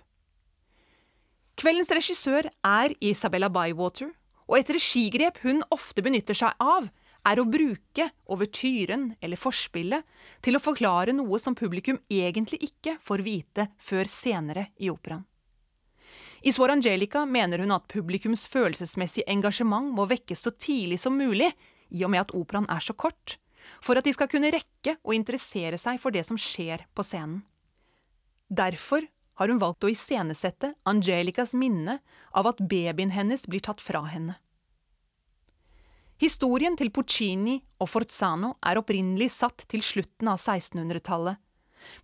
Kveldens 1.60 1.92
regissør 1.92 2.48
er 2.64 2.96
Isabella 3.04 3.52
Bywater, 3.52 4.10
og 4.48 4.58
et 4.58 4.72
regigrep 4.72 5.38
hun 5.44 5.62
ofte 5.70 6.02
benytter 6.02 6.36
seg 6.36 6.56
av, 6.58 6.88
er 7.28 7.38
å 7.38 7.46
bruke 7.46 8.08
overtyren 8.34 9.12
eller 9.22 9.38
forspillet 9.38 10.06
til 10.42 10.58
å 10.58 10.62
forklare 10.62 11.14
noe 11.14 11.38
som 11.38 11.56
publikum 11.58 12.00
egentlig 12.10 12.62
ikke 12.68 12.96
får 13.02 13.22
vite 13.26 13.68
før 13.78 14.10
senere 14.10 14.70
i 14.82 14.90
operaen. 14.90 15.24
I 16.42 16.50
Svår 16.50 16.74
Angelica 16.74 17.22
mener 17.26 17.62
hun 17.62 17.70
at 17.70 17.86
publikums 17.86 18.48
følelsesmessige 18.50 19.28
engasjement 19.30 19.92
må 19.94 20.08
vekkes 20.10 20.42
så 20.42 20.50
tidlig 20.50 20.98
som 20.98 21.14
mulig, 21.14 21.52
i 21.94 22.02
og 22.02 22.10
med 22.10 22.24
at 22.24 22.34
operaen 22.34 22.66
er 22.72 22.82
så 22.82 22.96
kort, 22.98 23.36
for 23.78 23.94
at 23.94 24.08
de 24.08 24.14
skal 24.16 24.30
kunne 24.32 24.50
rekke 24.50 24.96
å 25.06 25.14
interessere 25.14 25.78
seg 25.78 26.00
for 26.02 26.10
det 26.10 26.24
som 26.26 26.40
skjer 26.40 26.82
på 26.96 27.06
scenen. 27.06 27.44
Derfor 28.50 29.06
har 29.38 29.48
hun 29.48 29.62
valgt 29.62 29.86
å 29.86 29.90
iscenesette 29.92 30.74
Angelicas 30.88 31.54
minne 31.54 32.00
av 32.34 32.50
at 32.50 32.58
babyen 32.58 33.14
hennes 33.14 33.46
blir 33.46 33.62
tatt 33.64 33.80
fra 33.80 34.02
henne. 34.10 34.34
Historien 36.22 36.76
til 36.78 36.92
Puccini 36.94 37.56
og 37.82 37.88
Forzano 37.90 38.52
er 38.62 38.78
opprinnelig 38.78 39.26
satt 39.34 39.64
til 39.66 39.82
slutten 39.82 40.28
av 40.30 40.36
1600-tallet, 40.38 41.40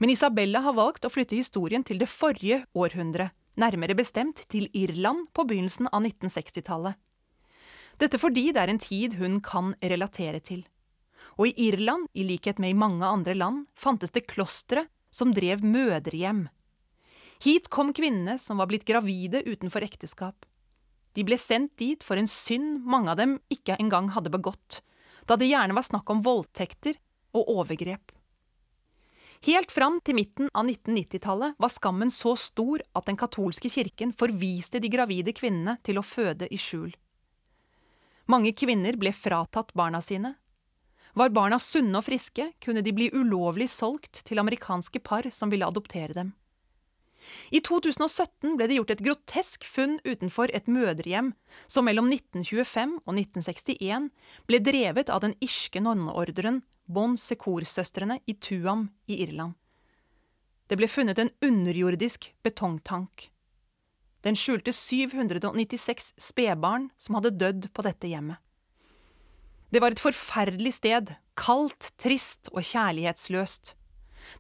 men 0.03 0.11
Isabella 0.11 0.59
har 0.65 0.75
valgt 0.75 1.07
å 1.07 1.11
flytte 1.15 1.39
historien 1.39 1.85
til 1.87 2.01
det 2.01 2.09
forrige 2.11 2.65
århundre, 2.75 3.29
nærmere 3.63 3.95
bestemt 3.95 4.43
til 4.51 4.67
Irland 4.75 5.29
på 5.31 5.45
begynnelsen 5.47 5.87
av 5.93 6.03
1960-tallet. 6.03 6.99
Dette 8.03 8.19
fordi 8.19 8.49
det 8.51 8.65
er 8.65 8.75
en 8.75 8.83
tid 8.83 9.15
hun 9.23 9.39
kan 9.39 9.71
relatere 9.79 10.43
til. 10.43 10.67
Og 11.39 11.53
i 11.53 11.69
Irland, 11.69 12.11
i 12.19 12.27
likhet 12.27 12.59
med 12.59 12.75
i 12.75 12.79
mange 12.79 13.07
andre 13.07 13.39
land, 13.39 13.69
fantes 13.79 14.11
det 14.11 14.27
klostre 14.27 14.89
som 15.15 15.31
drev 15.31 15.63
mødrehjem. 15.63 16.49
Hit 17.47 17.71
kom 17.71 17.95
kvinnene 17.95 18.35
som 18.43 18.59
var 18.59 18.67
blitt 18.67 18.87
gravide 18.87 19.47
utenfor 19.47 19.87
ekteskap. 19.87 20.48
De 21.19 21.25
ble 21.27 21.35
sendt 21.35 21.73
dit 21.83 22.05
for 22.07 22.15
en 22.21 22.29
synd 22.31 22.85
mange 22.87 23.11
av 23.11 23.19
dem 23.19 23.33
ikke 23.51 23.75
engang 23.83 24.13
hadde 24.15 24.31
begått, 24.31 24.85
da 25.27 25.35
det 25.35 25.49
gjerne 25.51 25.75
var 25.75 25.83
snakk 25.83 26.13
om 26.15 26.23
voldtekter 26.23 26.95
og 27.35 27.51
overgrep. 27.57 28.13
Helt 29.49 29.75
fram 29.75 29.99
til 30.07 30.15
midten 30.15 30.47
av 30.55 30.71
1990-tallet 30.71 31.59
var 31.59 31.75
skammen 31.75 32.15
så 32.15 32.37
stor 32.39 32.87
at 32.95 33.11
den 33.11 33.19
katolske 33.19 33.71
kirken 33.71 34.15
forviste 34.15 34.79
de 34.79 34.91
gravide 34.95 35.35
kvinnene 35.35 35.81
til 35.83 35.99
å 35.99 36.07
føde 36.07 36.47
i 36.55 36.59
skjul. 36.59 36.95
Mange 38.31 38.55
kvinner 38.55 38.95
ble 38.95 39.11
fratatt 39.11 39.75
barna 39.75 39.99
sine. 40.05 40.37
Var 41.19 41.35
barna 41.35 41.59
sunne 41.59 41.99
og 41.99 42.07
friske, 42.07 42.53
kunne 42.63 42.83
de 42.87 42.95
bli 42.95 43.11
ulovlig 43.11 43.67
solgt 43.75 44.23
til 44.29 44.39
amerikanske 44.39 45.03
par 45.03 45.27
som 45.35 45.51
ville 45.51 45.67
adoptere 45.67 46.15
dem. 46.15 46.37
I 47.51 47.61
2017 47.65 48.57
ble 48.57 48.69
det 48.69 48.79
gjort 48.79 48.93
et 48.95 49.05
grotesk 49.05 49.65
funn 49.67 49.99
utenfor 50.07 50.53
et 50.55 50.69
mødrehjem 50.71 51.33
som 51.67 51.89
mellom 51.89 52.11
1925 52.13 52.99
og 53.05 53.15
1961 53.15 54.11
ble 54.49 54.61
drevet 54.65 55.11
av 55.13 55.25
den 55.25 55.35
irske 55.45 55.83
nonneordren 55.83 56.63
Bon 56.89 57.17
Secour-søstrene 57.21 58.21
i 58.27 58.37
Tuam 58.41 58.89
i 59.11 59.21
Irland. 59.25 59.57
Det 60.69 60.77
ble 60.77 60.89
funnet 60.89 61.19
en 61.21 61.33
underjordisk 61.45 62.31
betongtank. 62.45 63.29
Den 64.25 64.37
skjulte 64.37 64.73
796 64.75 66.13
spedbarn 66.21 66.89
som 67.01 67.19
hadde 67.19 67.37
dødd 67.41 67.69
på 67.73 67.85
dette 67.87 68.11
hjemmet. 68.11 68.41
Det 69.69 69.83
var 69.85 69.93
et 69.93 70.01
forferdelig 70.01 70.79
sted, 70.79 71.13
kaldt, 71.37 71.93
trist 72.01 72.49
og 72.55 72.65
kjærlighetsløst. 72.65 73.75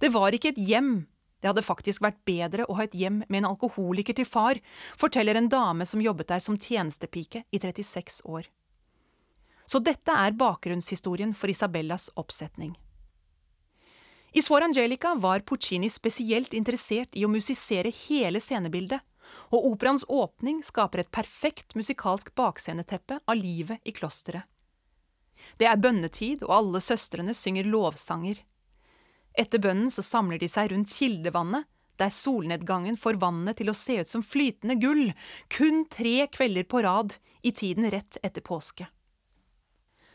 Det 0.01 0.11
var 0.13 0.33
ikke 0.33 0.55
et 0.55 0.61
hjem, 0.61 1.07
det 1.41 1.51
hadde 1.51 1.63
faktisk 1.63 2.03
vært 2.03 2.19
bedre 2.27 2.67
å 2.67 2.77
ha 2.79 2.87
et 2.87 2.97
hjem 2.99 3.23
med 3.29 3.43
en 3.43 3.51
alkoholiker 3.53 4.17
til 4.19 4.27
far, 4.27 4.59
forteller 4.99 5.39
en 5.39 5.51
dame 5.53 5.87
som 5.87 6.03
jobbet 6.03 6.31
der 6.33 6.43
som 6.43 6.59
tjenestepike 6.59 7.45
i 7.51 7.61
36 7.63 8.23
år. 8.27 8.49
Så 9.69 9.79
dette 9.85 10.11
er 10.11 10.37
bakgrunnshistorien 10.39 11.35
for 11.37 11.53
Isabellas 11.53 12.09
oppsetning. 12.17 12.75
I 14.33 14.43
Suor 14.43 14.65
Angelica 14.65 15.15
var 15.15 15.41
Puccini 15.41 15.89
spesielt 15.91 16.55
interessert 16.55 17.17
i 17.17 17.25
å 17.25 17.31
musisere 17.33 17.93
hele 18.09 18.41
scenebildet, 18.41 19.01
og 19.53 19.65
operaens 19.71 20.05
åpning 20.09 20.63
skaper 20.65 21.03
et 21.03 21.13
perfekt 21.13 21.77
musikalsk 21.77 22.35
baksceneteppe 22.37 23.21
av 23.25 23.37
livet 23.37 23.81
i 23.85 23.93
klosteret. 23.97 24.45
Det 25.57 25.69
er 25.71 25.81
bønnetid, 25.81 26.43
og 26.43 26.55
alle 26.55 26.81
søstrene 26.83 27.35
synger 27.37 27.69
lovsanger. 27.69 28.41
Etter 29.39 29.63
bønnen 29.63 29.91
så 29.95 30.03
samler 30.03 30.41
de 30.43 30.49
seg 30.51 30.73
rundt 30.73 30.91
kildevannet, 30.91 31.69
der 31.99 32.11
solnedgangen 32.15 32.99
får 32.99 33.19
vannet 33.23 33.59
til 33.59 33.71
å 33.71 33.77
se 33.77 33.99
ut 34.03 34.11
som 34.11 34.23
flytende 34.23 34.79
gull, 34.79 35.13
kun 35.51 35.85
tre 35.91 36.29
kvelder 36.31 36.67
på 36.71 36.83
rad 36.87 37.17
i 37.43 37.53
tiden 37.55 37.89
rett 37.91 38.19
etter 38.23 38.43
påske. 38.45 38.87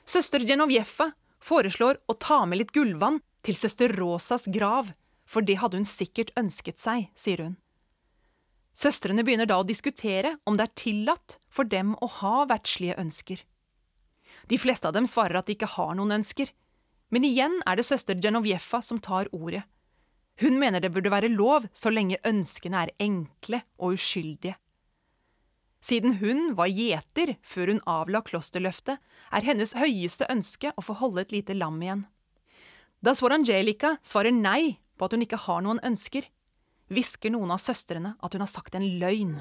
Søster 0.03 0.43
Genoviefa 0.43 1.11
foreslår 1.43 1.99
å 2.07 2.15
ta 2.19 2.43
med 2.47 2.59
litt 2.59 2.73
gullvann 2.75 3.21
til 3.43 3.55
søster 3.59 3.91
Rosas 3.95 4.47
grav, 4.51 4.91
for 5.27 5.43
det 5.43 5.59
hadde 5.59 5.79
hun 5.79 5.87
sikkert 5.87 6.31
ønsket 6.39 6.79
seg, 6.79 7.09
sier 7.15 7.43
hun. 7.43 7.55
Søstrene 8.73 9.23
begynner 9.23 9.47
da 9.47 9.59
å 9.61 9.67
diskutere 9.67 10.37
om 10.49 10.57
det 10.57 10.67
er 10.67 10.77
tillatt 10.79 11.37
for 11.51 11.67
dem 11.69 11.93
å 12.01 12.09
ha 12.19 12.43
verdslige 12.49 12.97
ønsker. 12.99 13.43
De 14.49 14.59
fleste 14.59 14.89
av 14.89 14.95
dem 14.95 15.07
svarer 15.07 15.39
at 15.39 15.47
de 15.47 15.55
ikke 15.55 15.75
har 15.75 15.93
noen 15.95 16.17
ønsker, 16.19 16.49
men 17.13 17.27
igjen 17.27 17.59
er 17.69 17.77
det 17.77 17.85
søster 17.85 18.17
Genoviefa 18.17 18.81
som 18.81 18.97
tar 18.97 19.29
ordet. 19.35 19.61
Hun 20.41 20.57
mener 20.57 20.81
det 20.81 20.89
burde 20.95 21.11
være 21.13 21.29
lov 21.29 21.67
så 21.77 21.91
lenge 21.93 22.17
ønskene 22.25 22.87
er 22.87 22.93
enkle 23.03 23.61
og 23.77 23.99
uskyldige. 23.99 24.55
Siden 25.83 26.17
hun 26.23 26.53
var 26.57 26.71
gjeter 26.71 27.35
før 27.43 27.73
hun 27.73 27.83
avla 27.91 28.23
klosterløftet, 28.25 28.97
er 29.29 29.45
hennes 29.45 29.75
høyeste 29.77 30.25
ønske 30.31 30.71
å 30.73 30.85
få 30.85 30.95
holde 31.01 31.25
et 31.25 31.35
lite 31.35 31.57
lam 31.57 31.81
igjen. 31.83 32.05
Da 33.03 33.13
Svor 33.13 33.35
Angelica 33.35 33.97
svarer 34.01 34.31
nei 34.31 34.79
på 34.97 35.05
at 35.05 35.13
hun 35.13 35.25
ikke 35.25 35.41
har 35.43 35.61
noen 35.65 35.83
ønsker, 35.83 36.23
hvisker 36.87 37.33
noen 37.35 37.51
av 37.53 37.61
søstrene 37.61 38.15
at 38.23 38.33
hun 38.33 38.45
har 38.45 38.49
sagt 38.49 38.79
en 38.79 38.87
løgn. 39.01 39.35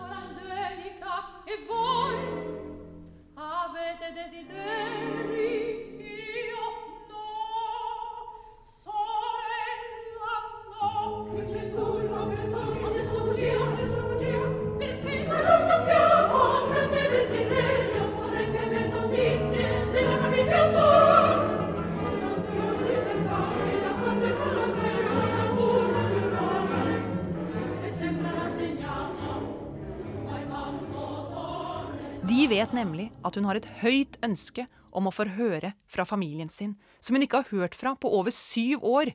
Vet 32.63 32.75
nemlig 32.77 33.11
at 33.27 33.35
hun 33.35 33.47
har 33.49 33.59
et 33.59 33.67
høyt 33.83 34.19
ønske 34.23 34.69
om 34.95 35.09
å 35.09 35.15
få 35.15 35.27
høre 35.35 35.73
fra 35.91 36.05
familien 36.07 36.51
sin, 36.53 36.77
som 37.01 37.17
hun 37.17 37.25
ikke 37.25 37.43
har 37.43 37.51
hørt 37.51 37.75
fra 37.75 37.95
på 37.99 38.11
over 38.13 38.35
syv 38.35 38.85
år, 38.87 39.13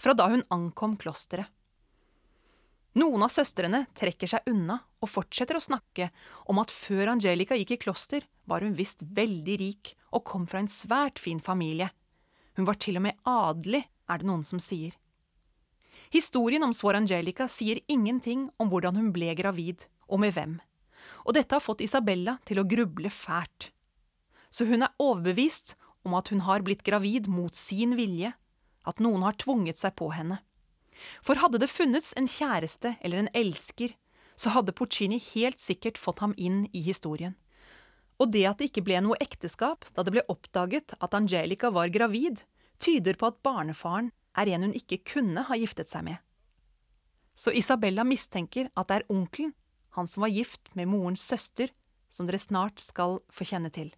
fra 0.00 0.14
da 0.16 0.28
hun 0.32 0.44
ankom 0.52 0.96
klosteret. 1.00 1.50
Noen 2.96 3.26
av 3.26 3.28
søstrene 3.28 3.82
trekker 3.98 4.30
seg 4.30 4.46
unna 4.48 4.78
og 5.04 5.10
fortsetter 5.12 5.58
å 5.58 5.60
snakke 5.60 6.08
om 6.48 6.62
at 6.62 6.72
før 6.72 7.12
Angelica 7.12 7.58
gikk 7.58 7.74
i 7.74 7.80
kloster, 7.82 8.24
var 8.48 8.64
hun 8.64 8.76
visst 8.78 9.04
veldig 9.04 9.56
rik 9.60 9.92
og 10.16 10.24
kom 10.30 10.46
fra 10.48 10.62
en 10.62 10.70
svært 10.72 11.20
fin 11.20 11.42
familie. 11.42 11.90
Hun 12.56 12.64
var 12.64 12.78
til 12.80 12.96
og 12.96 13.04
med 13.04 13.20
adelig, 13.28 13.82
er 14.08 14.22
det 14.22 14.30
noen 14.30 14.46
som 14.48 14.62
sier. 14.62 14.94
Historien 16.14 16.64
om 16.64 16.72
Suor 16.72 16.96
Angelica 16.96 17.50
sier 17.52 17.82
ingenting 17.92 18.46
om 18.56 18.72
hvordan 18.72 18.96
hun 18.96 19.12
ble 19.12 19.34
gravid, 19.36 19.84
og 20.08 20.22
med 20.22 20.32
hvem, 20.32 20.56
og 21.26 21.34
dette 21.34 21.56
har 21.56 21.64
fått 21.64 21.82
Isabella 21.82 22.38
til 22.46 22.60
å 22.62 22.66
gruble 22.68 23.10
fælt. 23.10 23.72
Så 24.50 24.66
hun 24.68 24.86
er 24.86 24.94
overbevist 25.02 25.74
om 26.06 26.14
at 26.14 26.30
hun 26.30 26.44
har 26.46 26.62
blitt 26.62 26.86
gravid 26.86 27.26
mot 27.28 27.54
sin 27.54 27.96
vilje, 27.98 28.30
at 28.86 29.02
noen 29.02 29.26
har 29.26 29.34
tvunget 29.42 29.80
seg 29.82 29.96
på 29.98 30.12
henne. 30.14 30.38
For 31.20 31.42
hadde 31.42 31.58
det 31.60 31.68
funnets 31.68 32.14
en 32.16 32.30
kjæreste 32.30 32.94
eller 33.04 33.24
en 33.24 33.32
elsker, 33.36 33.96
så 34.38 34.52
hadde 34.54 34.74
Puccini 34.76 35.18
helt 35.32 35.60
sikkert 35.60 35.98
fått 35.98 36.22
ham 36.22 36.34
inn 36.36 36.66
i 36.72 36.84
historien. 36.86 37.34
Og 38.22 38.30
det 38.32 38.46
at 38.48 38.60
det 38.60 38.70
ikke 38.70 38.84
ble 38.86 39.00
noe 39.04 39.18
ekteskap 39.20 39.88
da 39.96 40.04
det 40.06 40.14
ble 40.14 40.24
oppdaget 40.32 40.94
at 41.00 41.16
Angelica 41.16 41.72
var 41.74 41.92
gravid, 41.92 42.44
tyder 42.80 43.18
på 43.18 43.32
at 43.32 43.42
barnefaren 43.44 44.12
er 44.36 44.52
en 44.52 44.68
hun 44.68 44.76
ikke 44.76 45.02
kunne 45.12 45.44
ha 45.48 45.58
giftet 45.58 45.90
seg 45.90 46.06
med. 46.06 46.20
Så 47.36 47.52
Isabella 47.52 48.04
mistenker 48.04 48.70
at 48.72 48.88
det 48.88 49.00
er 49.00 49.10
onkelen, 49.12 49.52
han 49.96 50.08
som 50.08 50.24
var 50.24 50.32
gift 50.32 50.72
med 50.78 50.90
morens 50.92 51.24
søster, 51.24 51.72
som 52.12 52.28
dere 52.28 52.40
snart 52.40 52.80
skal 52.80 53.20
få 53.32 53.46
kjenne 53.48 53.72
til. 53.72 53.92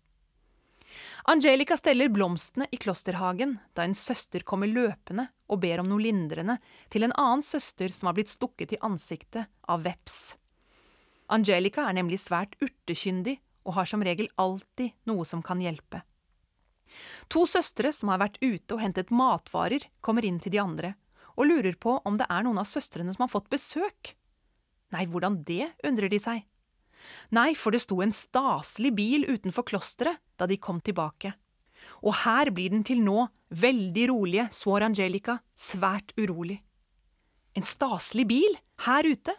Angelica 1.28 1.76
steller 1.76 2.08
blomstene 2.08 2.66
i 2.72 2.78
klosterhagen 2.80 3.58
da 3.76 3.84
en 3.84 3.96
søster 3.98 4.44
kommer 4.46 4.70
løpende 4.70 5.28
og 5.52 5.60
ber 5.62 5.82
om 5.82 5.90
noe 5.90 6.02
lindrende 6.02 6.56
til 6.92 7.04
en 7.04 7.14
annen 7.20 7.44
søster 7.44 7.92
som 7.94 8.08
har 8.08 8.16
blitt 8.16 8.32
stukket 8.32 8.72
i 8.74 8.80
ansiktet 8.84 9.50
av 9.68 9.84
veps. 9.84 10.36
Angelica 11.28 11.84
er 11.84 11.98
nemlig 11.98 12.22
svært 12.22 12.56
urtekyndig 12.64 13.36
og 13.68 13.76
har 13.76 13.90
som 13.90 14.04
regel 14.04 14.30
alltid 14.40 14.94
noe 15.10 15.26
som 15.28 15.44
kan 15.44 15.60
hjelpe. 15.60 16.00
To 17.28 17.44
søstre 17.46 17.92
som 17.92 18.08
har 18.08 18.22
vært 18.22 18.40
ute 18.40 18.74
og 18.74 18.80
hentet 18.80 19.12
matvarer, 19.12 19.84
kommer 20.00 20.24
inn 20.24 20.40
til 20.40 20.54
de 20.54 20.62
andre 20.62 20.94
og 21.38 21.46
lurer 21.46 21.76
på 21.78 21.98
om 22.08 22.16
det 22.18 22.26
er 22.32 22.42
noen 22.46 22.58
av 22.58 22.66
søstrene 22.66 23.12
som 23.14 23.26
har 23.26 23.30
fått 23.30 23.50
besøk. 23.52 24.14
Nei, 24.94 25.04
hvordan 25.08 25.42
det, 25.44 25.68
undrer 25.84 26.10
de 26.12 26.20
seg. 26.22 26.44
Nei, 27.34 27.52
for 27.56 27.74
det 27.74 27.82
sto 27.84 28.00
en 28.02 28.14
staselig 28.14 28.92
bil 28.96 29.26
utenfor 29.28 29.66
klosteret 29.68 30.20
da 30.40 30.48
de 30.48 30.58
kom 30.60 30.80
tilbake. 30.84 31.34
Og 32.04 32.14
her 32.24 32.50
blir 32.54 32.72
den 32.72 32.84
til 32.86 33.00
nå 33.04 33.26
veldig 33.54 34.06
rolige 34.10 34.46
Suor 34.54 34.84
Angelica 34.86 35.38
svært 35.56 36.12
urolig. 36.18 36.58
En 37.56 37.66
staselig 37.66 38.26
bil, 38.28 38.56
her 38.84 39.08
ute? 39.08 39.34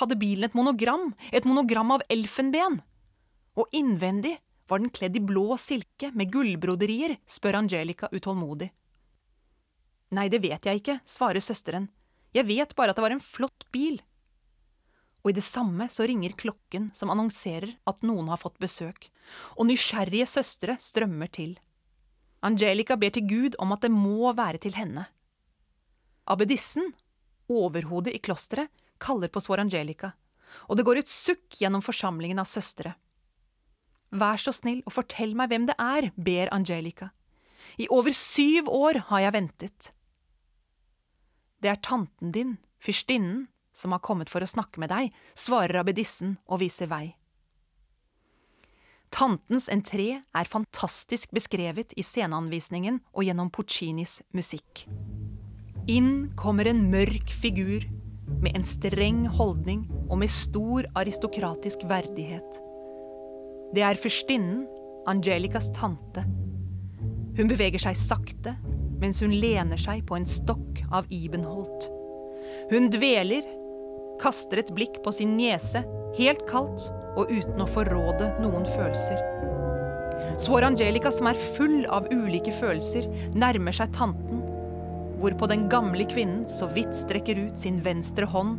Hadde 0.00 0.18
bilen 0.20 0.46
et 0.46 0.56
monogram, 0.56 1.10
et 1.32 1.46
monogram 1.48 1.94
av 1.96 2.04
elfenben? 2.12 2.80
Og 3.56 3.72
innvendig 3.76 4.36
var 4.68 4.82
den 4.82 4.92
kledd 4.92 5.16
i 5.16 5.22
blå 5.24 5.56
silke 5.60 6.10
med 6.14 6.30
gullbroderier, 6.32 7.16
spør 7.26 7.62
Angelica 7.62 8.10
utålmodig. 8.12 8.68
Nei, 10.16 10.28
det 10.30 10.42
vet 10.44 10.68
jeg 10.68 10.82
ikke, 10.82 11.00
svarer 11.08 11.42
søsteren, 11.42 11.88
jeg 12.36 12.46
vet 12.46 12.74
bare 12.76 12.92
at 12.92 12.98
det 12.98 13.04
var 13.04 13.14
en 13.14 13.22
flott 13.22 13.64
bil 13.72 13.98
og 15.26 15.32
i 15.32 15.38
det 15.40 15.42
samme 15.42 15.88
så 15.90 16.04
ringer 16.06 16.36
klokken 16.38 16.92
som 16.94 17.10
annonserer 17.10 17.72
at 17.90 18.04
noen 18.06 18.28
har 18.30 18.38
fått 18.38 18.60
besøk, 18.62 19.08
og 19.58 19.66
nysgjerrige 19.66 20.28
søstre 20.30 20.76
strømmer 20.78 21.26
til. 21.34 21.56
Angelica 22.46 22.94
ber 22.94 23.10
til 23.10 23.26
Gud 23.26 23.56
om 23.58 23.74
at 23.74 23.82
det 23.82 23.90
må 23.90 24.30
være 24.38 24.60
til 24.62 24.76
henne. 24.78 25.08
Abbedissen, 26.30 26.92
overhodet 27.50 28.14
i 28.14 28.20
klosteret, 28.22 28.70
kaller 29.02 29.26
på 29.26 29.42
Suor 29.42 29.64
Angelica, 29.64 30.12
og 30.70 30.78
det 30.78 30.86
går 30.86 31.02
et 31.02 31.10
sukk 31.10 31.58
gjennom 31.58 31.82
forsamlingen 31.82 32.38
av 32.38 32.46
søstre. 32.46 32.94
Vær 34.14 34.38
så 34.38 34.54
snill 34.54 34.84
og 34.86 34.94
fortell 34.94 35.34
meg 35.34 35.50
hvem 35.50 35.66
det 35.66 35.74
er, 35.82 36.12
ber 36.14 36.54
Angelica. 36.54 37.10
I 37.82 37.90
over 37.90 38.14
syv 38.14 38.70
år 38.70 39.02
har 39.10 39.26
jeg 39.26 39.34
ventet. 39.40 39.90
Det 41.58 41.74
er 41.74 41.82
tanten 41.82 42.30
din, 42.30 42.56
fyrstinnen, 42.78 43.48
som 43.76 43.92
har 43.92 44.00
kommet 44.04 44.32
for 44.32 44.42
å 44.42 44.48
snakke 44.48 44.80
med 44.80 44.90
deg, 44.92 45.12
svarer 45.36 45.82
abbedissen 45.82 46.38
og 46.48 46.62
viser 46.64 46.88
vei. 46.90 47.12
Tantens 49.12 49.68
entré 49.72 50.08
er 50.18 50.50
fantastisk 50.50 51.30
beskrevet 51.36 51.94
i 51.96 52.04
sceneanvisningen 52.04 52.98
og 53.14 53.28
gjennom 53.28 53.52
Puccinis 53.54 54.18
musikk. 54.36 54.86
Inn 55.86 56.32
kommer 56.36 56.66
en 56.66 56.88
mørk 56.90 57.30
figur 57.30 57.86
med 58.42 58.56
en 58.58 58.66
streng 58.66 59.22
holdning 59.38 59.84
og 60.08 60.18
med 60.20 60.32
stor 60.32 60.88
aristokratisk 60.98 61.86
verdighet. 61.86 62.58
Det 63.76 63.84
er 63.86 64.00
fyrstinnen, 64.00 64.64
Angelicas 65.06 65.68
tante. 65.70 66.24
Hun 67.38 67.46
beveger 67.46 67.78
seg 67.78 67.94
sakte 68.00 68.56
mens 68.98 69.20
hun 69.22 69.30
lener 69.38 69.78
seg 69.78 70.02
på 70.08 70.16
en 70.18 70.26
stokk 70.26 70.80
av 70.90 71.06
Ibenholt. 71.14 71.86
Hun 72.72 72.88
dveler 72.90 73.46
kaster 74.20 74.62
et 74.62 74.72
blikk 74.74 75.00
på 75.04 75.12
sin 75.14 75.36
niese, 75.38 75.84
helt 76.16 76.44
kaldt 76.48 76.88
og 77.16 77.30
uten 77.32 77.62
å 77.62 77.68
forråde 77.68 78.32
noen 78.42 78.66
følelser. 78.68 79.20
Svor 80.40 80.66
Angelica, 80.66 81.12
som 81.12 81.28
er 81.30 81.44
full 81.56 81.84
av 81.92 82.08
ulike 82.12 82.52
følelser, 82.52 83.06
nærmer 83.36 83.76
seg 83.76 83.92
tanten, 83.96 84.42
hvorpå 85.20 85.48
den 85.48 85.66
gamle 85.72 86.04
kvinnen 86.08 86.44
så 86.50 86.68
vidt 86.72 86.96
strekker 86.96 87.38
ut 87.46 87.60
sin 87.60 87.78
venstre 87.84 88.28
hånd, 88.28 88.58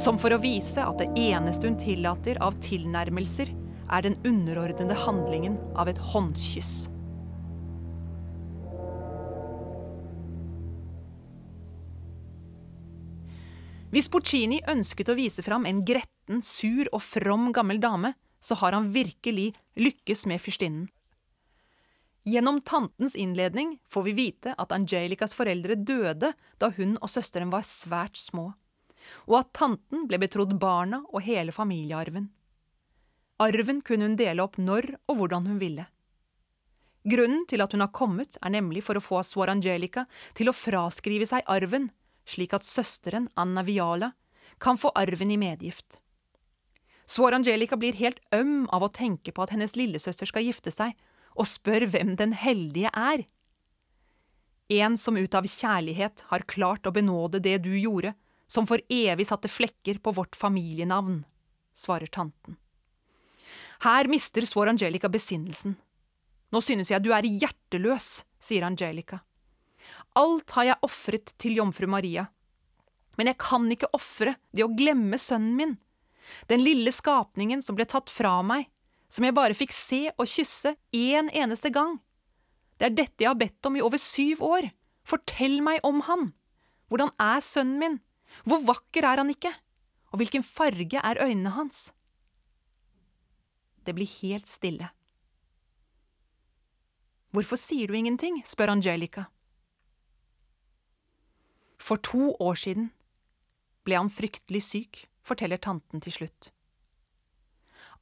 som 0.00 0.18
for 0.20 0.34
å 0.34 0.40
vise 0.42 0.82
at 0.84 1.00
det 1.00 1.10
eneste 1.18 1.68
hun 1.68 1.78
tillater 1.80 2.40
av 2.44 2.56
tilnærmelser, 2.64 3.52
er 3.92 4.04
den 4.04 4.18
underordnede 4.24 4.96
handlingen 5.04 5.58
av 5.76 5.90
et 5.92 6.00
håndkyss. 6.12 6.88
Hvis 13.94 14.08
Puccini 14.10 14.56
ønsket 14.66 15.12
å 15.12 15.14
vise 15.14 15.42
fram 15.46 15.68
en 15.70 15.84
gretten, 15.86 16.40
sur 16.42 16.88
og 16.90 16.98
from 17.04 17.52
gammel 17.54 17.78
dame, 17.78 18.16
så 18.42 18.56
har 18.58 18.74
han 18.74 18.88
virkelig 18.90 19.52
lykkes 19.78 20.24
med 20.26 20.42
fyrstinnen. 20.42 20.88
Gjennom 22.26 22.58
tantens 22.66 23.14
innledning 23.14 23.76
får 23.86 24.06
vi 24.08 24.16
vite 24.18 24.56
at 24.58 24.74
Angelicas 24.74 25.36
foreldre 25.36 25.76
døde 25.76 26.32
da 26.58 26.72
hun 26.74 26.96
og 26.96 27.12
søsteren 27.12 27.54
var 27.54 27.62
svært 27.68 28.18
små, 28.18 28.48
og 29.30 29.38
at 29.44 29.54
tanten 29.54 30.08
ble 30.10 30.18
betrodd 30.18 30.56
barna 30.58 31.04
og 31.12 31.22
hele 31.22 31.54
familiearven. 31.54 32.32
Arven 33.44 33.82
kunne 33.86 34.08
hun 34.08 34.18
dele 34.18 34.42
opp 34.42 34.58
når 34.58 34.96
og 35.06 35.20
hvordan 35.20 35.52
hun 35.52 35.60
ville. 35.62 35.86
Grunnen 37.06 37.44
til 37.46 37.62
at 37.62 37.70
hun 37.76 37.84
har 37.84 37.94
kommet, 37.94 38.40
er 38.42 38.56
nemlig 38.56 38.82
for 38.82 38.98
å 38.98 39.04
få 39.04 39.22
Suor 39.22 39.52
Angelica 39.54 40.08
til 40.34 40.50
å 40.50 40.56
fraskrive 40.56 41.30
seg 41.30 41.46
arven 41.46 41.92
slik 42.28 42.54
at 42.56 42.66
søsteren, 42.66 43.28
Anna 43.36 43.62
Viala, 43.62 44.12
kan 44.58 44.78
få 44.80 44.92
arven 44.94 45.30
i 45.30 45.38
medgift. 45.40 46.00
Svår 47.06 47.36
Angelica 47.36 47.76
blir 47.76 47.96
helt 47.98 48.20
øm 48.32 48.64
av 48.72 48.86
å 48.86 48.92
tenke 48.92 49.32
på 49.32 49.44
at 49.44 49.52
hennes 49.52 49.76
lillesøster 49.76 50.30
skal 50.30 50.46
gifte 50.46 50.72
seg, 50.72 50.94
og 51.34 51.48
spør 51.50 51.88
hvem 51.90 52.14
den 52.16 52.32
heldige 52.38 52.92
er. 52.94 53.26
En 54.72 54.96
som 54.96 55.16
ut 55.18 55.34
av 55.36 55.44
kjærlighet 55.44 56.24
har 56.30 56.48
klart 56.48 56.86
å 56.86 56.94
benåde 56.94 57.42
det 57.44 57.58
du 57.66 57.74
gjorde, 57.76 58.14
som 58.48 58.68
for 58.68 58.80
evig 58.88 59.26
satte 59.28 59.50
flekker 59.50 60.00
på 60.00 60.14
vårt 60.16 60.36
familienavn, 60.36 61.24
svarer 61.76 62.08
tanten. 62.08 62.56
Her 63.84 64.08
mister 64.08 64.46
Svår 64.48 64.72
Angelica 64.72 65.10
besinnelsen. 65.12 65.74
Nå 66.54 66.60
synes 66.64 66.92
jeg 66.92 67.02
du 67.04 67.10
er 67.12 67.26
hjerteløs, 67.26 68.22
sier 68.40 68.64
Angelica. 68.64 69.20
Alt 70.14 70.54
har 70.54 70.68
jeg 70.68 70.82
ofret 70.86 71.32
til 71.42 71.58
jomfru 71.58 71.88
Maria. 71.90 72.28
Men 73.18 73.30
jeg 73.30 73.38
kan 73.42 73.66
ikke 73.70 73.90
ofre 73.94 74.36
det 74.54 74.64
å 74.66 74.72
glemme 74.74 75.18
sønnen 75.20 75.56
min, 75.58 75.74
den 76.50 76.62
lille 76.64 76.90
skapningen 76.94 77.62
som 77.62 77.76
ble 77.76 77.86
tatt 77.90 78.10
fra 78.10 78.38
meg, 78.46 78.68
som 79.10 79.26
jeg 79.26 79.36
bare 79.36 79.54
fikk 79.54 79.74
se 79.74 80.00
og 80.14 80.30
kysse 80.30 80.74
én 80.94 81.28
eneste 81.34 81.70
gang. 81.74 81.98
Det 82.78 82.88
er 82.88 82.96
dette 82.96 83.22
jeg 83.22 83.30
har 83.30 83.38
bedt 83.38 83.68
om 83.68 83.76
i 83.78 83.84
over 83.84 84.00
syv 84.02 84.42
år. 84.42 84.70
Fortell 85.06 85.60
meg 85.62 85.84
om 85.86 86.00
han. 86.08 86.32
Hvordan 86.90 87.12
er 87.20 87.44
sønnen 87.44 87.78
min? 87.78 88.00
Hvor 88.48 88.64
vakker 88.66 89.06
er 89.06 89.22
han 89.22 89.30
ikke? 89.30 89.52
Og 90.14 90.22
hvilken 90.22 90.46
farge 90.46 90.98
er 90.98 91.20
øynene 91.22 91.54
hans? 91.54 91.92
Det 93.84 93.94
blir 93.94 94.08
helt 94.22 94.48
stille. 94.48 94.88
Hvorfor 97.34 97.58
sier 97.58 97.90
du 97.90 97.98
ingenting? 97.98 98.40
spør 98.46 98.72
Angelica. 98.76 99.28
For 101.84 102.00
to 102.00 102.32
år 102.40 102.56
siden 102.56 102.88
ble 103.84 103.98
han 103.98 104.08
fryktelig 104.08 104.62
syk, 104.64 105.02
forteller 105.20 105.60
tanten 105.60 106.00
til 106.00 106.14
slutt. 106.16 106.48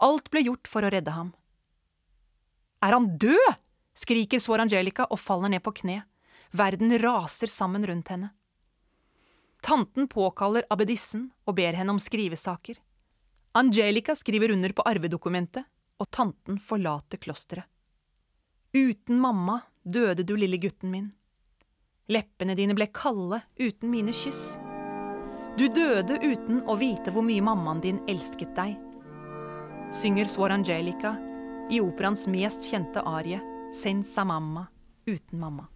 Alt 0.02 0.30
ble 0.30 0.44
gjort 0.46 0.70
for 0.70 0.86
å 0.86 0.90
redde 0.92 1.14
ham, 1.14 1.32
Er 2.82 2.94
han 2.94 3.16
død? 3.18 3.58
skriker 3.94 4.40
Suor 4.42 4.62
Angelica 4.62 5.04
og 5.10 5.20
faller 5.20 5.52
ned 5.52 5.62
på 5.62 5.74
kne. 5.82 6.00
Verden 6.50 6.90
raser 6.98 7.46
sammen 7.46 7.86
rundt 7.86 8.08
henne. 8.08 8.32
Tanten 9.62 10.08
påkaller 10.10 10.66
abbedissen 10.70 11.28
og 11.46 11.54
ber 11.54 11.76
henne 11.78 11.94
om 11.94 12.00
skrivesaker. 12.02 12.80
Angelica 13.54 14.16
skriver 14.16 14.50
under 14.50 14.72
på 14.72 14.82
arvedokumentet, 14.82 15.64
og 16.00 16.10
tanten 16.10 16.58
forlater 16.58 17.20
klosteret. 17.22 17.68
Uten 18.74 19.20
mamma 19.20 19.60
døde 19.84 20.24
du, 20.24 20.34
lille 20.36 20.58
gutten 20.58 20.90
min. 20.90 21.12
Leppene 22.12 22.56
dine 22.58 22.74
ble 22.76 22.88
kalde 22.92 23.40
uten 23.62 23.90
mine 23.92 24.12
kyss. 24.12 24.58
Du 25.56 25.66
døde 25.68 26.18
uten 26.20 26.62
å 26.68 26.76
vite 26.80 27.12
hvor 27.12 27.24
mye 27.24 27.44
mammaen 27.44 27.80
din 27.84 28.00
elsket 28.10 28.52
deg. 28.56 28.74
Synger 29.92 30.28
Swar 30.32 30.52
Angelica 30.54 31.14
i 31.72 31.80
operaens 31.80 32.26
mest 32.28 32.66
kjente 32.68 33.04
arie, 33.06 33.40
Senza 33.72 34.24
mamma, 34.28 34.66
uten 35.08 35.40
mamma. 35.40 35.68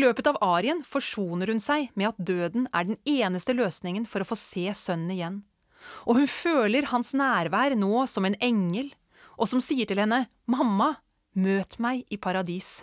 Løpet 0.00 0.28
av 0.30 0.38
arien 0.44 0.80
forsoner 0.86 1.52
hun 1.52 1.60
seg 1.62 1.90
med 1.98 2.10
at 2.10 2.18
døden 2.18 2.66
er 2.74 2.88
den 2.88 2.98
eneste 3.08 3.54
løsningen 3.56 4.06
for 4.08 4.22
å 4.22 4.28
få 4.28 4.38
se 4.38 4.66
sønnen 4.76 5.12
igjen, 5.14 5.38
og 6.06 6.20
hun 6.20 6.28
føler 6.30 6.88
hans 6.92 7.14
nærvær 7.16 7.76
nå 7.78 8.04
som 8.10 8.26
en 8.28 8.38
engel, 8.40 8.90
og 9.40 9.48
som 9.48 9.62
sier 9.64 9.88
til 9.88 10.02
henne, 10.02 10.26
Mamma, 10.50 10.98
møt 11.38 11.78
meg 11.80 12.04
i 12.12 12.18
paradis. 12.20 12.80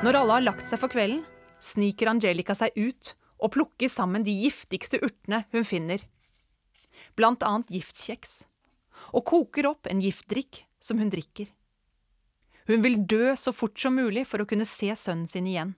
Når 0.00 0.16
alle 0.16 0.36
har 0.38 0.44
lagt 0.44 0.68
seg 0.68 0.80
for 0.80 0.90
kvelden, 0.92 1.20
sniker 1.60 2.08
Angelica 2.08 2.56
seg 2.56 2.72
ut 2.76 3.12
og 3.40 3.52
plukker 3.52 3.90
sammen 3.92 4.24
de 4.24 4.32
giftigste 4.32 5.00
urtene 5.04 5.44
hun 5.52 5.66
finner 5.68 6.00
blant 7.20 7.44
annet 7.46 7.70
giftkjeks, 7.76 8.44
og 9.12 9.26
koker 9.28 9.68
opp 9.70 9.88
en 9.90 10.00
giftdrikk 10.02 10.64
som 10.80 11.00
hun 11.00 11.12
drikker. 11.12 11.50
Hun 12.70 12.84
vil 12.84 13.00
dø 13.04 13.34
så 13.36 13.52
fort 13.52 13.78
som 13.80 13.96
mulig 13.98 14.24
for 14.30 14.42
å 14.42 14.48
kunne 14.48 14.68
se 14.68 14.92
sønnen 14.96 15.28
sin 15.28 15.48
igjen. 15.50 15.74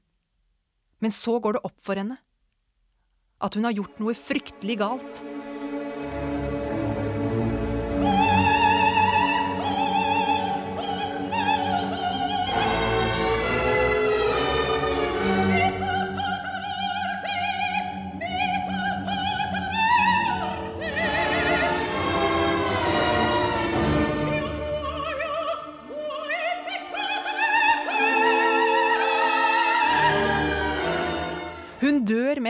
Men 1.03 1.15
så 1.15 1.39
går 1.43 1.59
det 1.59 1.67
opp 1.67 1.79
for 1.83 1.99
henne 1.99 2.21
at 3.43 3.57
hun 3.59 3.67
har 3.67 3.75
gjort 3.75 3.99
noe 3.99 4.15
fryktelig 4.15 4.77
galt. 4.79 5.23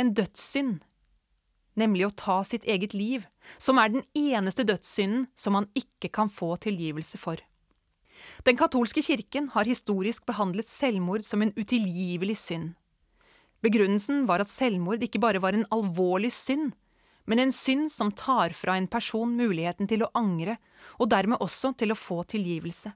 En 0.02 0.12
dødssynd, 0.18 0.82
nemlig 1.78 2.08
å 2.08 2.16
ta 2.18 2.42
sitt 2.44 2.66
eget 2.68 2.92
liv, 2.96 3.24
som 3.62 3.80
er 3.80 3.94
den 3.94 4.04
eneste 4.18 4.66
dødssynden 4.68 5.28
som 5.38 5.56
man 5.56 5.70
ikke 5.78 6.10
kan 6.12 6.30
få 6.32 6.56
tilgivelse 6.66 7.20
for. 7.20 7.40
Den 8.46 8.58
katolske 8.58 9.02
kirken 9.02 9.48
har 9.54 9.66
historisk 9.66 10.26
behandlet 10.28 10.68
selvmord 10.68 11.24
som 11.26 11.42
en 11.42 11.54
utilgivelig 11.56 12.36
synd. 12.38 12.74
Begrunnelsen 13.62 14.26
var 14.26 14.42
at 14.42 14.50
selvmord 14.50 15.02
ikke 15.06 15.22
bare 15.22 15.42
var 15.42 15.56
en 15.56 15.66
alvorlig 15.74 16.32
synd, 16.34 16.72
men 17.30 17.38
en 17.38 17.54
synd 17.54 17.90
som 17.94 18.10
tar 18.18 18.54
fra 18.58 18.74
en 18.76 18.88
person 18.90 19.36
muligheten 19.38 19.88
til 19.90 20.02
å 20.02 20.10
angre, 20.18 20.58
og 20.98 21.10
dermed 21.10 21.42
også 21.42 21.72
til 21.78 21.94
å 21.94 21.98
få 21.98 22.22
tilgivelse. 22.26 22.90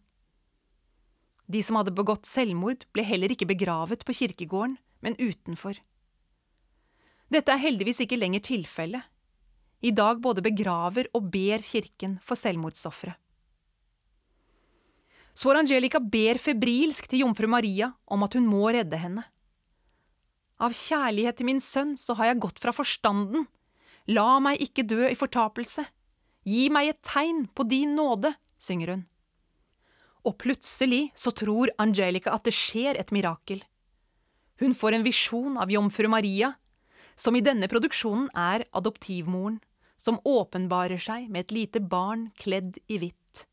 De 1.47 1.63
som 1.63 1.79
hadde 1.79 1.95
begått 1.95 2.27
selvmord, 2.27 2.83
ble 2.91 3.05
heller 3.07 3.31
ikke 3.31 3.47
begravet 3.47 4.03
på 4.03 4.17
kirkegården, 4.19 4.75
men 5.07 5.19
utenfor. 5.21 5.79
Dette 7.33 7.51
er 7.53 7.63
heldigvis 7.63 8.05
ikke 8.05 8.19
lenger 8.19 8.45
tilfellet. 8.47 9.03
I 9.83 9.93
dag 9.93 10.21
både 10.23 10.43
begraver 10.45 11.09
og 11.15 11.29
ber 11.33 11.63
kirken 11.65 12.17
for 12.25 12.39
selvmordsofre. 12.39 13.15
Suor 15.37 15.59
Angelica 15.61 16.01
ber 16.01 16.41
febrilsk 16.41 17.11
til 17.11 17.27
jomfru 17.27 17.49
Maria 17.51 17.91
om 18.09 18.25
at 18.25 18.39
hun 18.39 18.47
må 18.49 18.71
redde 18.73 18.97
henne. 18.97 19.27
Av 20.57 20.73
kjærlighet 20.73 21.37
til 21.37 21.51
min 21.51 21.61
sønn 21.61 21.93
så 22.01 22.17
har 22.17 22.31
jeg 22.31 22.41
gått 22.41 22.63
fra 22.63 22.73
forstanden. 22.73 23.45
La 24.09 24.39
meg 24.41 24.63
ikke 24.65 24.87
dø 24.89 25.03
i 25.11 25.19
fortapelse. 25.19 25.85
Gi 26.47 26.71
meg 26.73 26.95
et 26.95 27.03
tegn 27.05 27.45
på 27.53 27.67
din 27.69 27.93
nåde, 27.99 28.33
synger 28.57 28.95
hun. 28.95 29.03
Og 30.25 30.39
plutselig 30.41 31.11
så 31.19 31.35
tror 31.37 31.75
Angelica 31.83 32.33
at 32.33 32.47
det 32.47 32.55
skjer 32.57 32.97
et 32.97 33.13
mirakel. 33.13 33.61
Hun 34.63 34.73
får 34.73 34.97
en 34.97 35.05
visjon 35.05 35.59
av 35.61 35.71
jomfru 35.75 36.09
Maria 36.09 36.55
som 37.17 37.37
i 37.37 37.45
denne 37.45 37.69
produksjonen 37.73 38.29
er 38.37 38.67
adoptivmoren, 38.77 39.61
som 39.97 40.21
åpenbarer 40.25 41.01
seg 41.01 41.31
med 41.33 41.47
et 41.47 41.57
lite 41.57 41.81
barn 41.81 42.29
kledd 42.39 42.77
i 42.87 43.01
hvitt. 43.03 43.47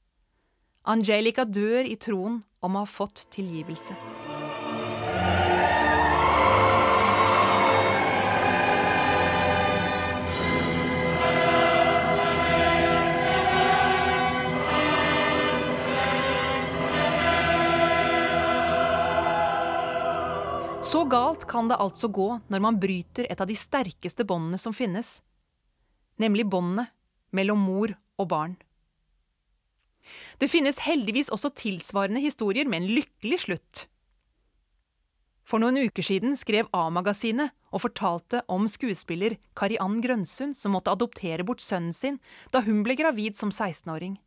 Angelica 0.84 1.48
dør 1.48 1.88
i 1.88 1.96
troen 1.96 2.42
om 2.62 2.76
å 2.76 2.84
ha 2.84 2.90
fått 2.90 3.26
tilgivelse. 3.34 3.96
Så 20.94 21.08
galt 21.10 21.48
kan 21.50 21.72
det 21.72 21.80
altså 21.82 22.06
gå 22.14 22.28
når 22.54 22.62
man 22.62 22.76
bryter 22.78 23.26
et 23.26 23.40
av 23.42 23.50
de 23.50 23.56
sterkeste 23.58 24.22
båndene 24.30 24.60
som 24.62 24.76
finnes, 24.78 25.24
nemlig 26.22 26.46
båndet 26.46 26.92
mellom 27.34 27.64
mor 27.66 27.96
og 28.22 28.28
barn. 28.30 28.54
Det 30.38 30.52
finnes 30.52 30.84
heldigvis 30.86 31.32
også 31.34 31.50
tilsvarende 31.58 32.22
historier 32.22 32.70
med 32.70 32.84
en 32.84 32.94
lykkelig 33.00 33.42
slutt. 33.48 33.84
For 35.50 35.64
noen 35.64 35.82
uker 35.82 36.06
siden 36.06 36.38
skrev 36.38 36.70
A-magasinet 36.78 37.56
og 37.74 37.88
fortalte 37.88 38.44
om 38.46 38.70
skuespiller 38.70 39.40
Kari 39.58 39.82
Ann 39.82 39.98
Grønsund 40.04 40.54
som 40.60 40.78
måtte 40.78 40.94
adoptere 40.94 41.42
bort 41.48 41.64
sønnen 41.64 41.96
sin 41.98 42.22
da 42.54 42.62
hun 42.68 42.86
ble 42.86 43.00
gravid 43.02 43.40
som 43.40 43.50
16-åring. 43.50 44.20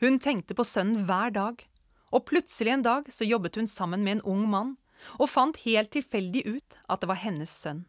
Hun 0.00 0.16
tenkte 0.16 0.56
på 0.56 0.64
sønnen 0.64 1.04
hver 1.04 1.36
dag, 1.36 1.60
og 2.08 2.24
plutselig 2.24 2.72
en 2.72 2.88
dag 2.88 3.12
så 3.12 3.28
jobbet 3.28 3.60
hun 3.60 3.68
sammen 3.68 4.00
med 4.00 4.16
en 4.16 4.30
ung 4.32 4.48
mann 4.48 4.78
og 5.18 5.30
fant 5.30 5.58
helt 5.64 5.92
tilfeldig 5.94 6.44
ut 6.46 6.78
at 6.88 7.02
det 7.02 7.10
var 7.10 7.20
hennes 7.22 7.50
sønn. 7.50 7.84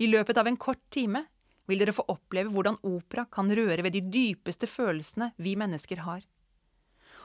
I 0.00 0.08
løpet 0.08 0.38
av 0.40 0.48
en 0.48 0.56
kort 0.60 0.80
time 0.94 1.26
vil 1.68 1.80
dere 1.82 1.94
få 1.94 2.06
oppleve 2.10 2.50
hvordan 2.54 2.80
opera 2.88 3.26
kan 3.30 3.50
røre 3.52 3.84
ved 3.84 3.94
de 3.94 4.02
dypeste 4.02 4.66
følelsene 4.70 5.30
vi 5.38 5.54
mennesker 5.60 6.02
har. 6.06 6.24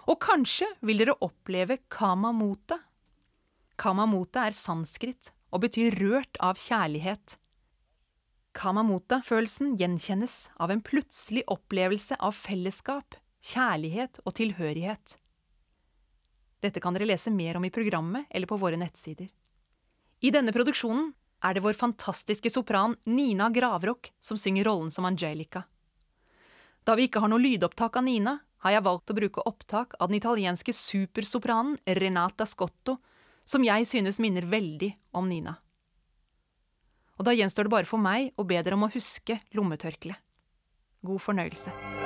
Og 0.06 0.20
kanskje 0.22 0.68
vil 0.86 1.00
dere 1.02 1.16
oppleve 1.26 1.80
kamamota. 1.90 2.78
Kamamota 3.80 4.46
er 4.46 4.58
sanskrit 4.58 5.32
og 5.56 5.64
betyr 5.66 5.98
rørt 6.02 6.38
av 6.44 6.60
kjærlighet. 6.62 7.40
Kamamota-følelsen 8.56 9.74
gjenkjennes 9.80 10.36
av 10.62 10.72
en 10.72 10.84
plutselig 10.86 11.44
opplevelse 11.52 12.16
av 12.24 12.36
fellesskap, 12.38 13.18
kjærlighet 13.44 14.22
og 14.24 14.36
tilhørighet. 14.38 15.18
Dette 16.66 16.82
kan 16.82 16.96
dere 16.96 17.06
lese 17.06 17.30
mer 17.30 17.60
om 17.60 17.66
i 17.68 17.74
programmet 17.74 18.26
eller 18.30 18.50
på 18.50 18.58
våre 18.58 18.80
nettsider. 18.80 19.30
I 20.26 20.32
denne 20.34 20.54
produksjonen 20.56 21.12
er 21.46 21.54
det 21.54 21.62
vår 21.62 21.78
fantastiske 21.78 22.50
sopran 22.50 22.96
Nina 23.06 23.52
Gravrock 23.54 24.10
som 24.24 24.40
synger 24.40 24.66
rollen 24.66 24.90
som 24.92 25.06
Angelica. 25.06 25.66
Da 26.86 26.96
vi 26.98 27.06
ikke 27.06 27.22
har 27.22 27.30
noe 27.30 27.42
lydopptak 27.42 27.98
av 27.98 28.06
Nina, 28.06 28.40
har 28.66 28.74
jeg 28.74 28.86
valgt 28.86 29.12
å 29.14 29.18
bruke 29.18 29.44
opptak 29.46 29.94
av 30.00 30.10
den 30.10 30.18
italienske 30.18 30.74
supersopranen 30.74 31.78
Renata 31.86 32.48
Scotto, 32.50 32.98
som 33.46 33.66
jeg 33.66 33.86
synes 33.86 34.18
minner 34.22 34.48
veldig 34.50 34.90
om 35.14 35.30
Nina. 35.30 35.60
Og 37.20 37.30
da 37.30 37.36
gjenstår 37.36 37.68
det 37.68 37.76
bare 37.76 37.90
for 37.90 38.02
meg 38.02 38.34
å 38.42 38.48
be 38.48 38.58
dere 38.58 38.78
om 38.78 38.88
å 38.88 38.94
huske 38.94 39.38
lommetørkleet. 39.54 40.18
God 41.06 41.22
fornøyelse. 41.22 42.05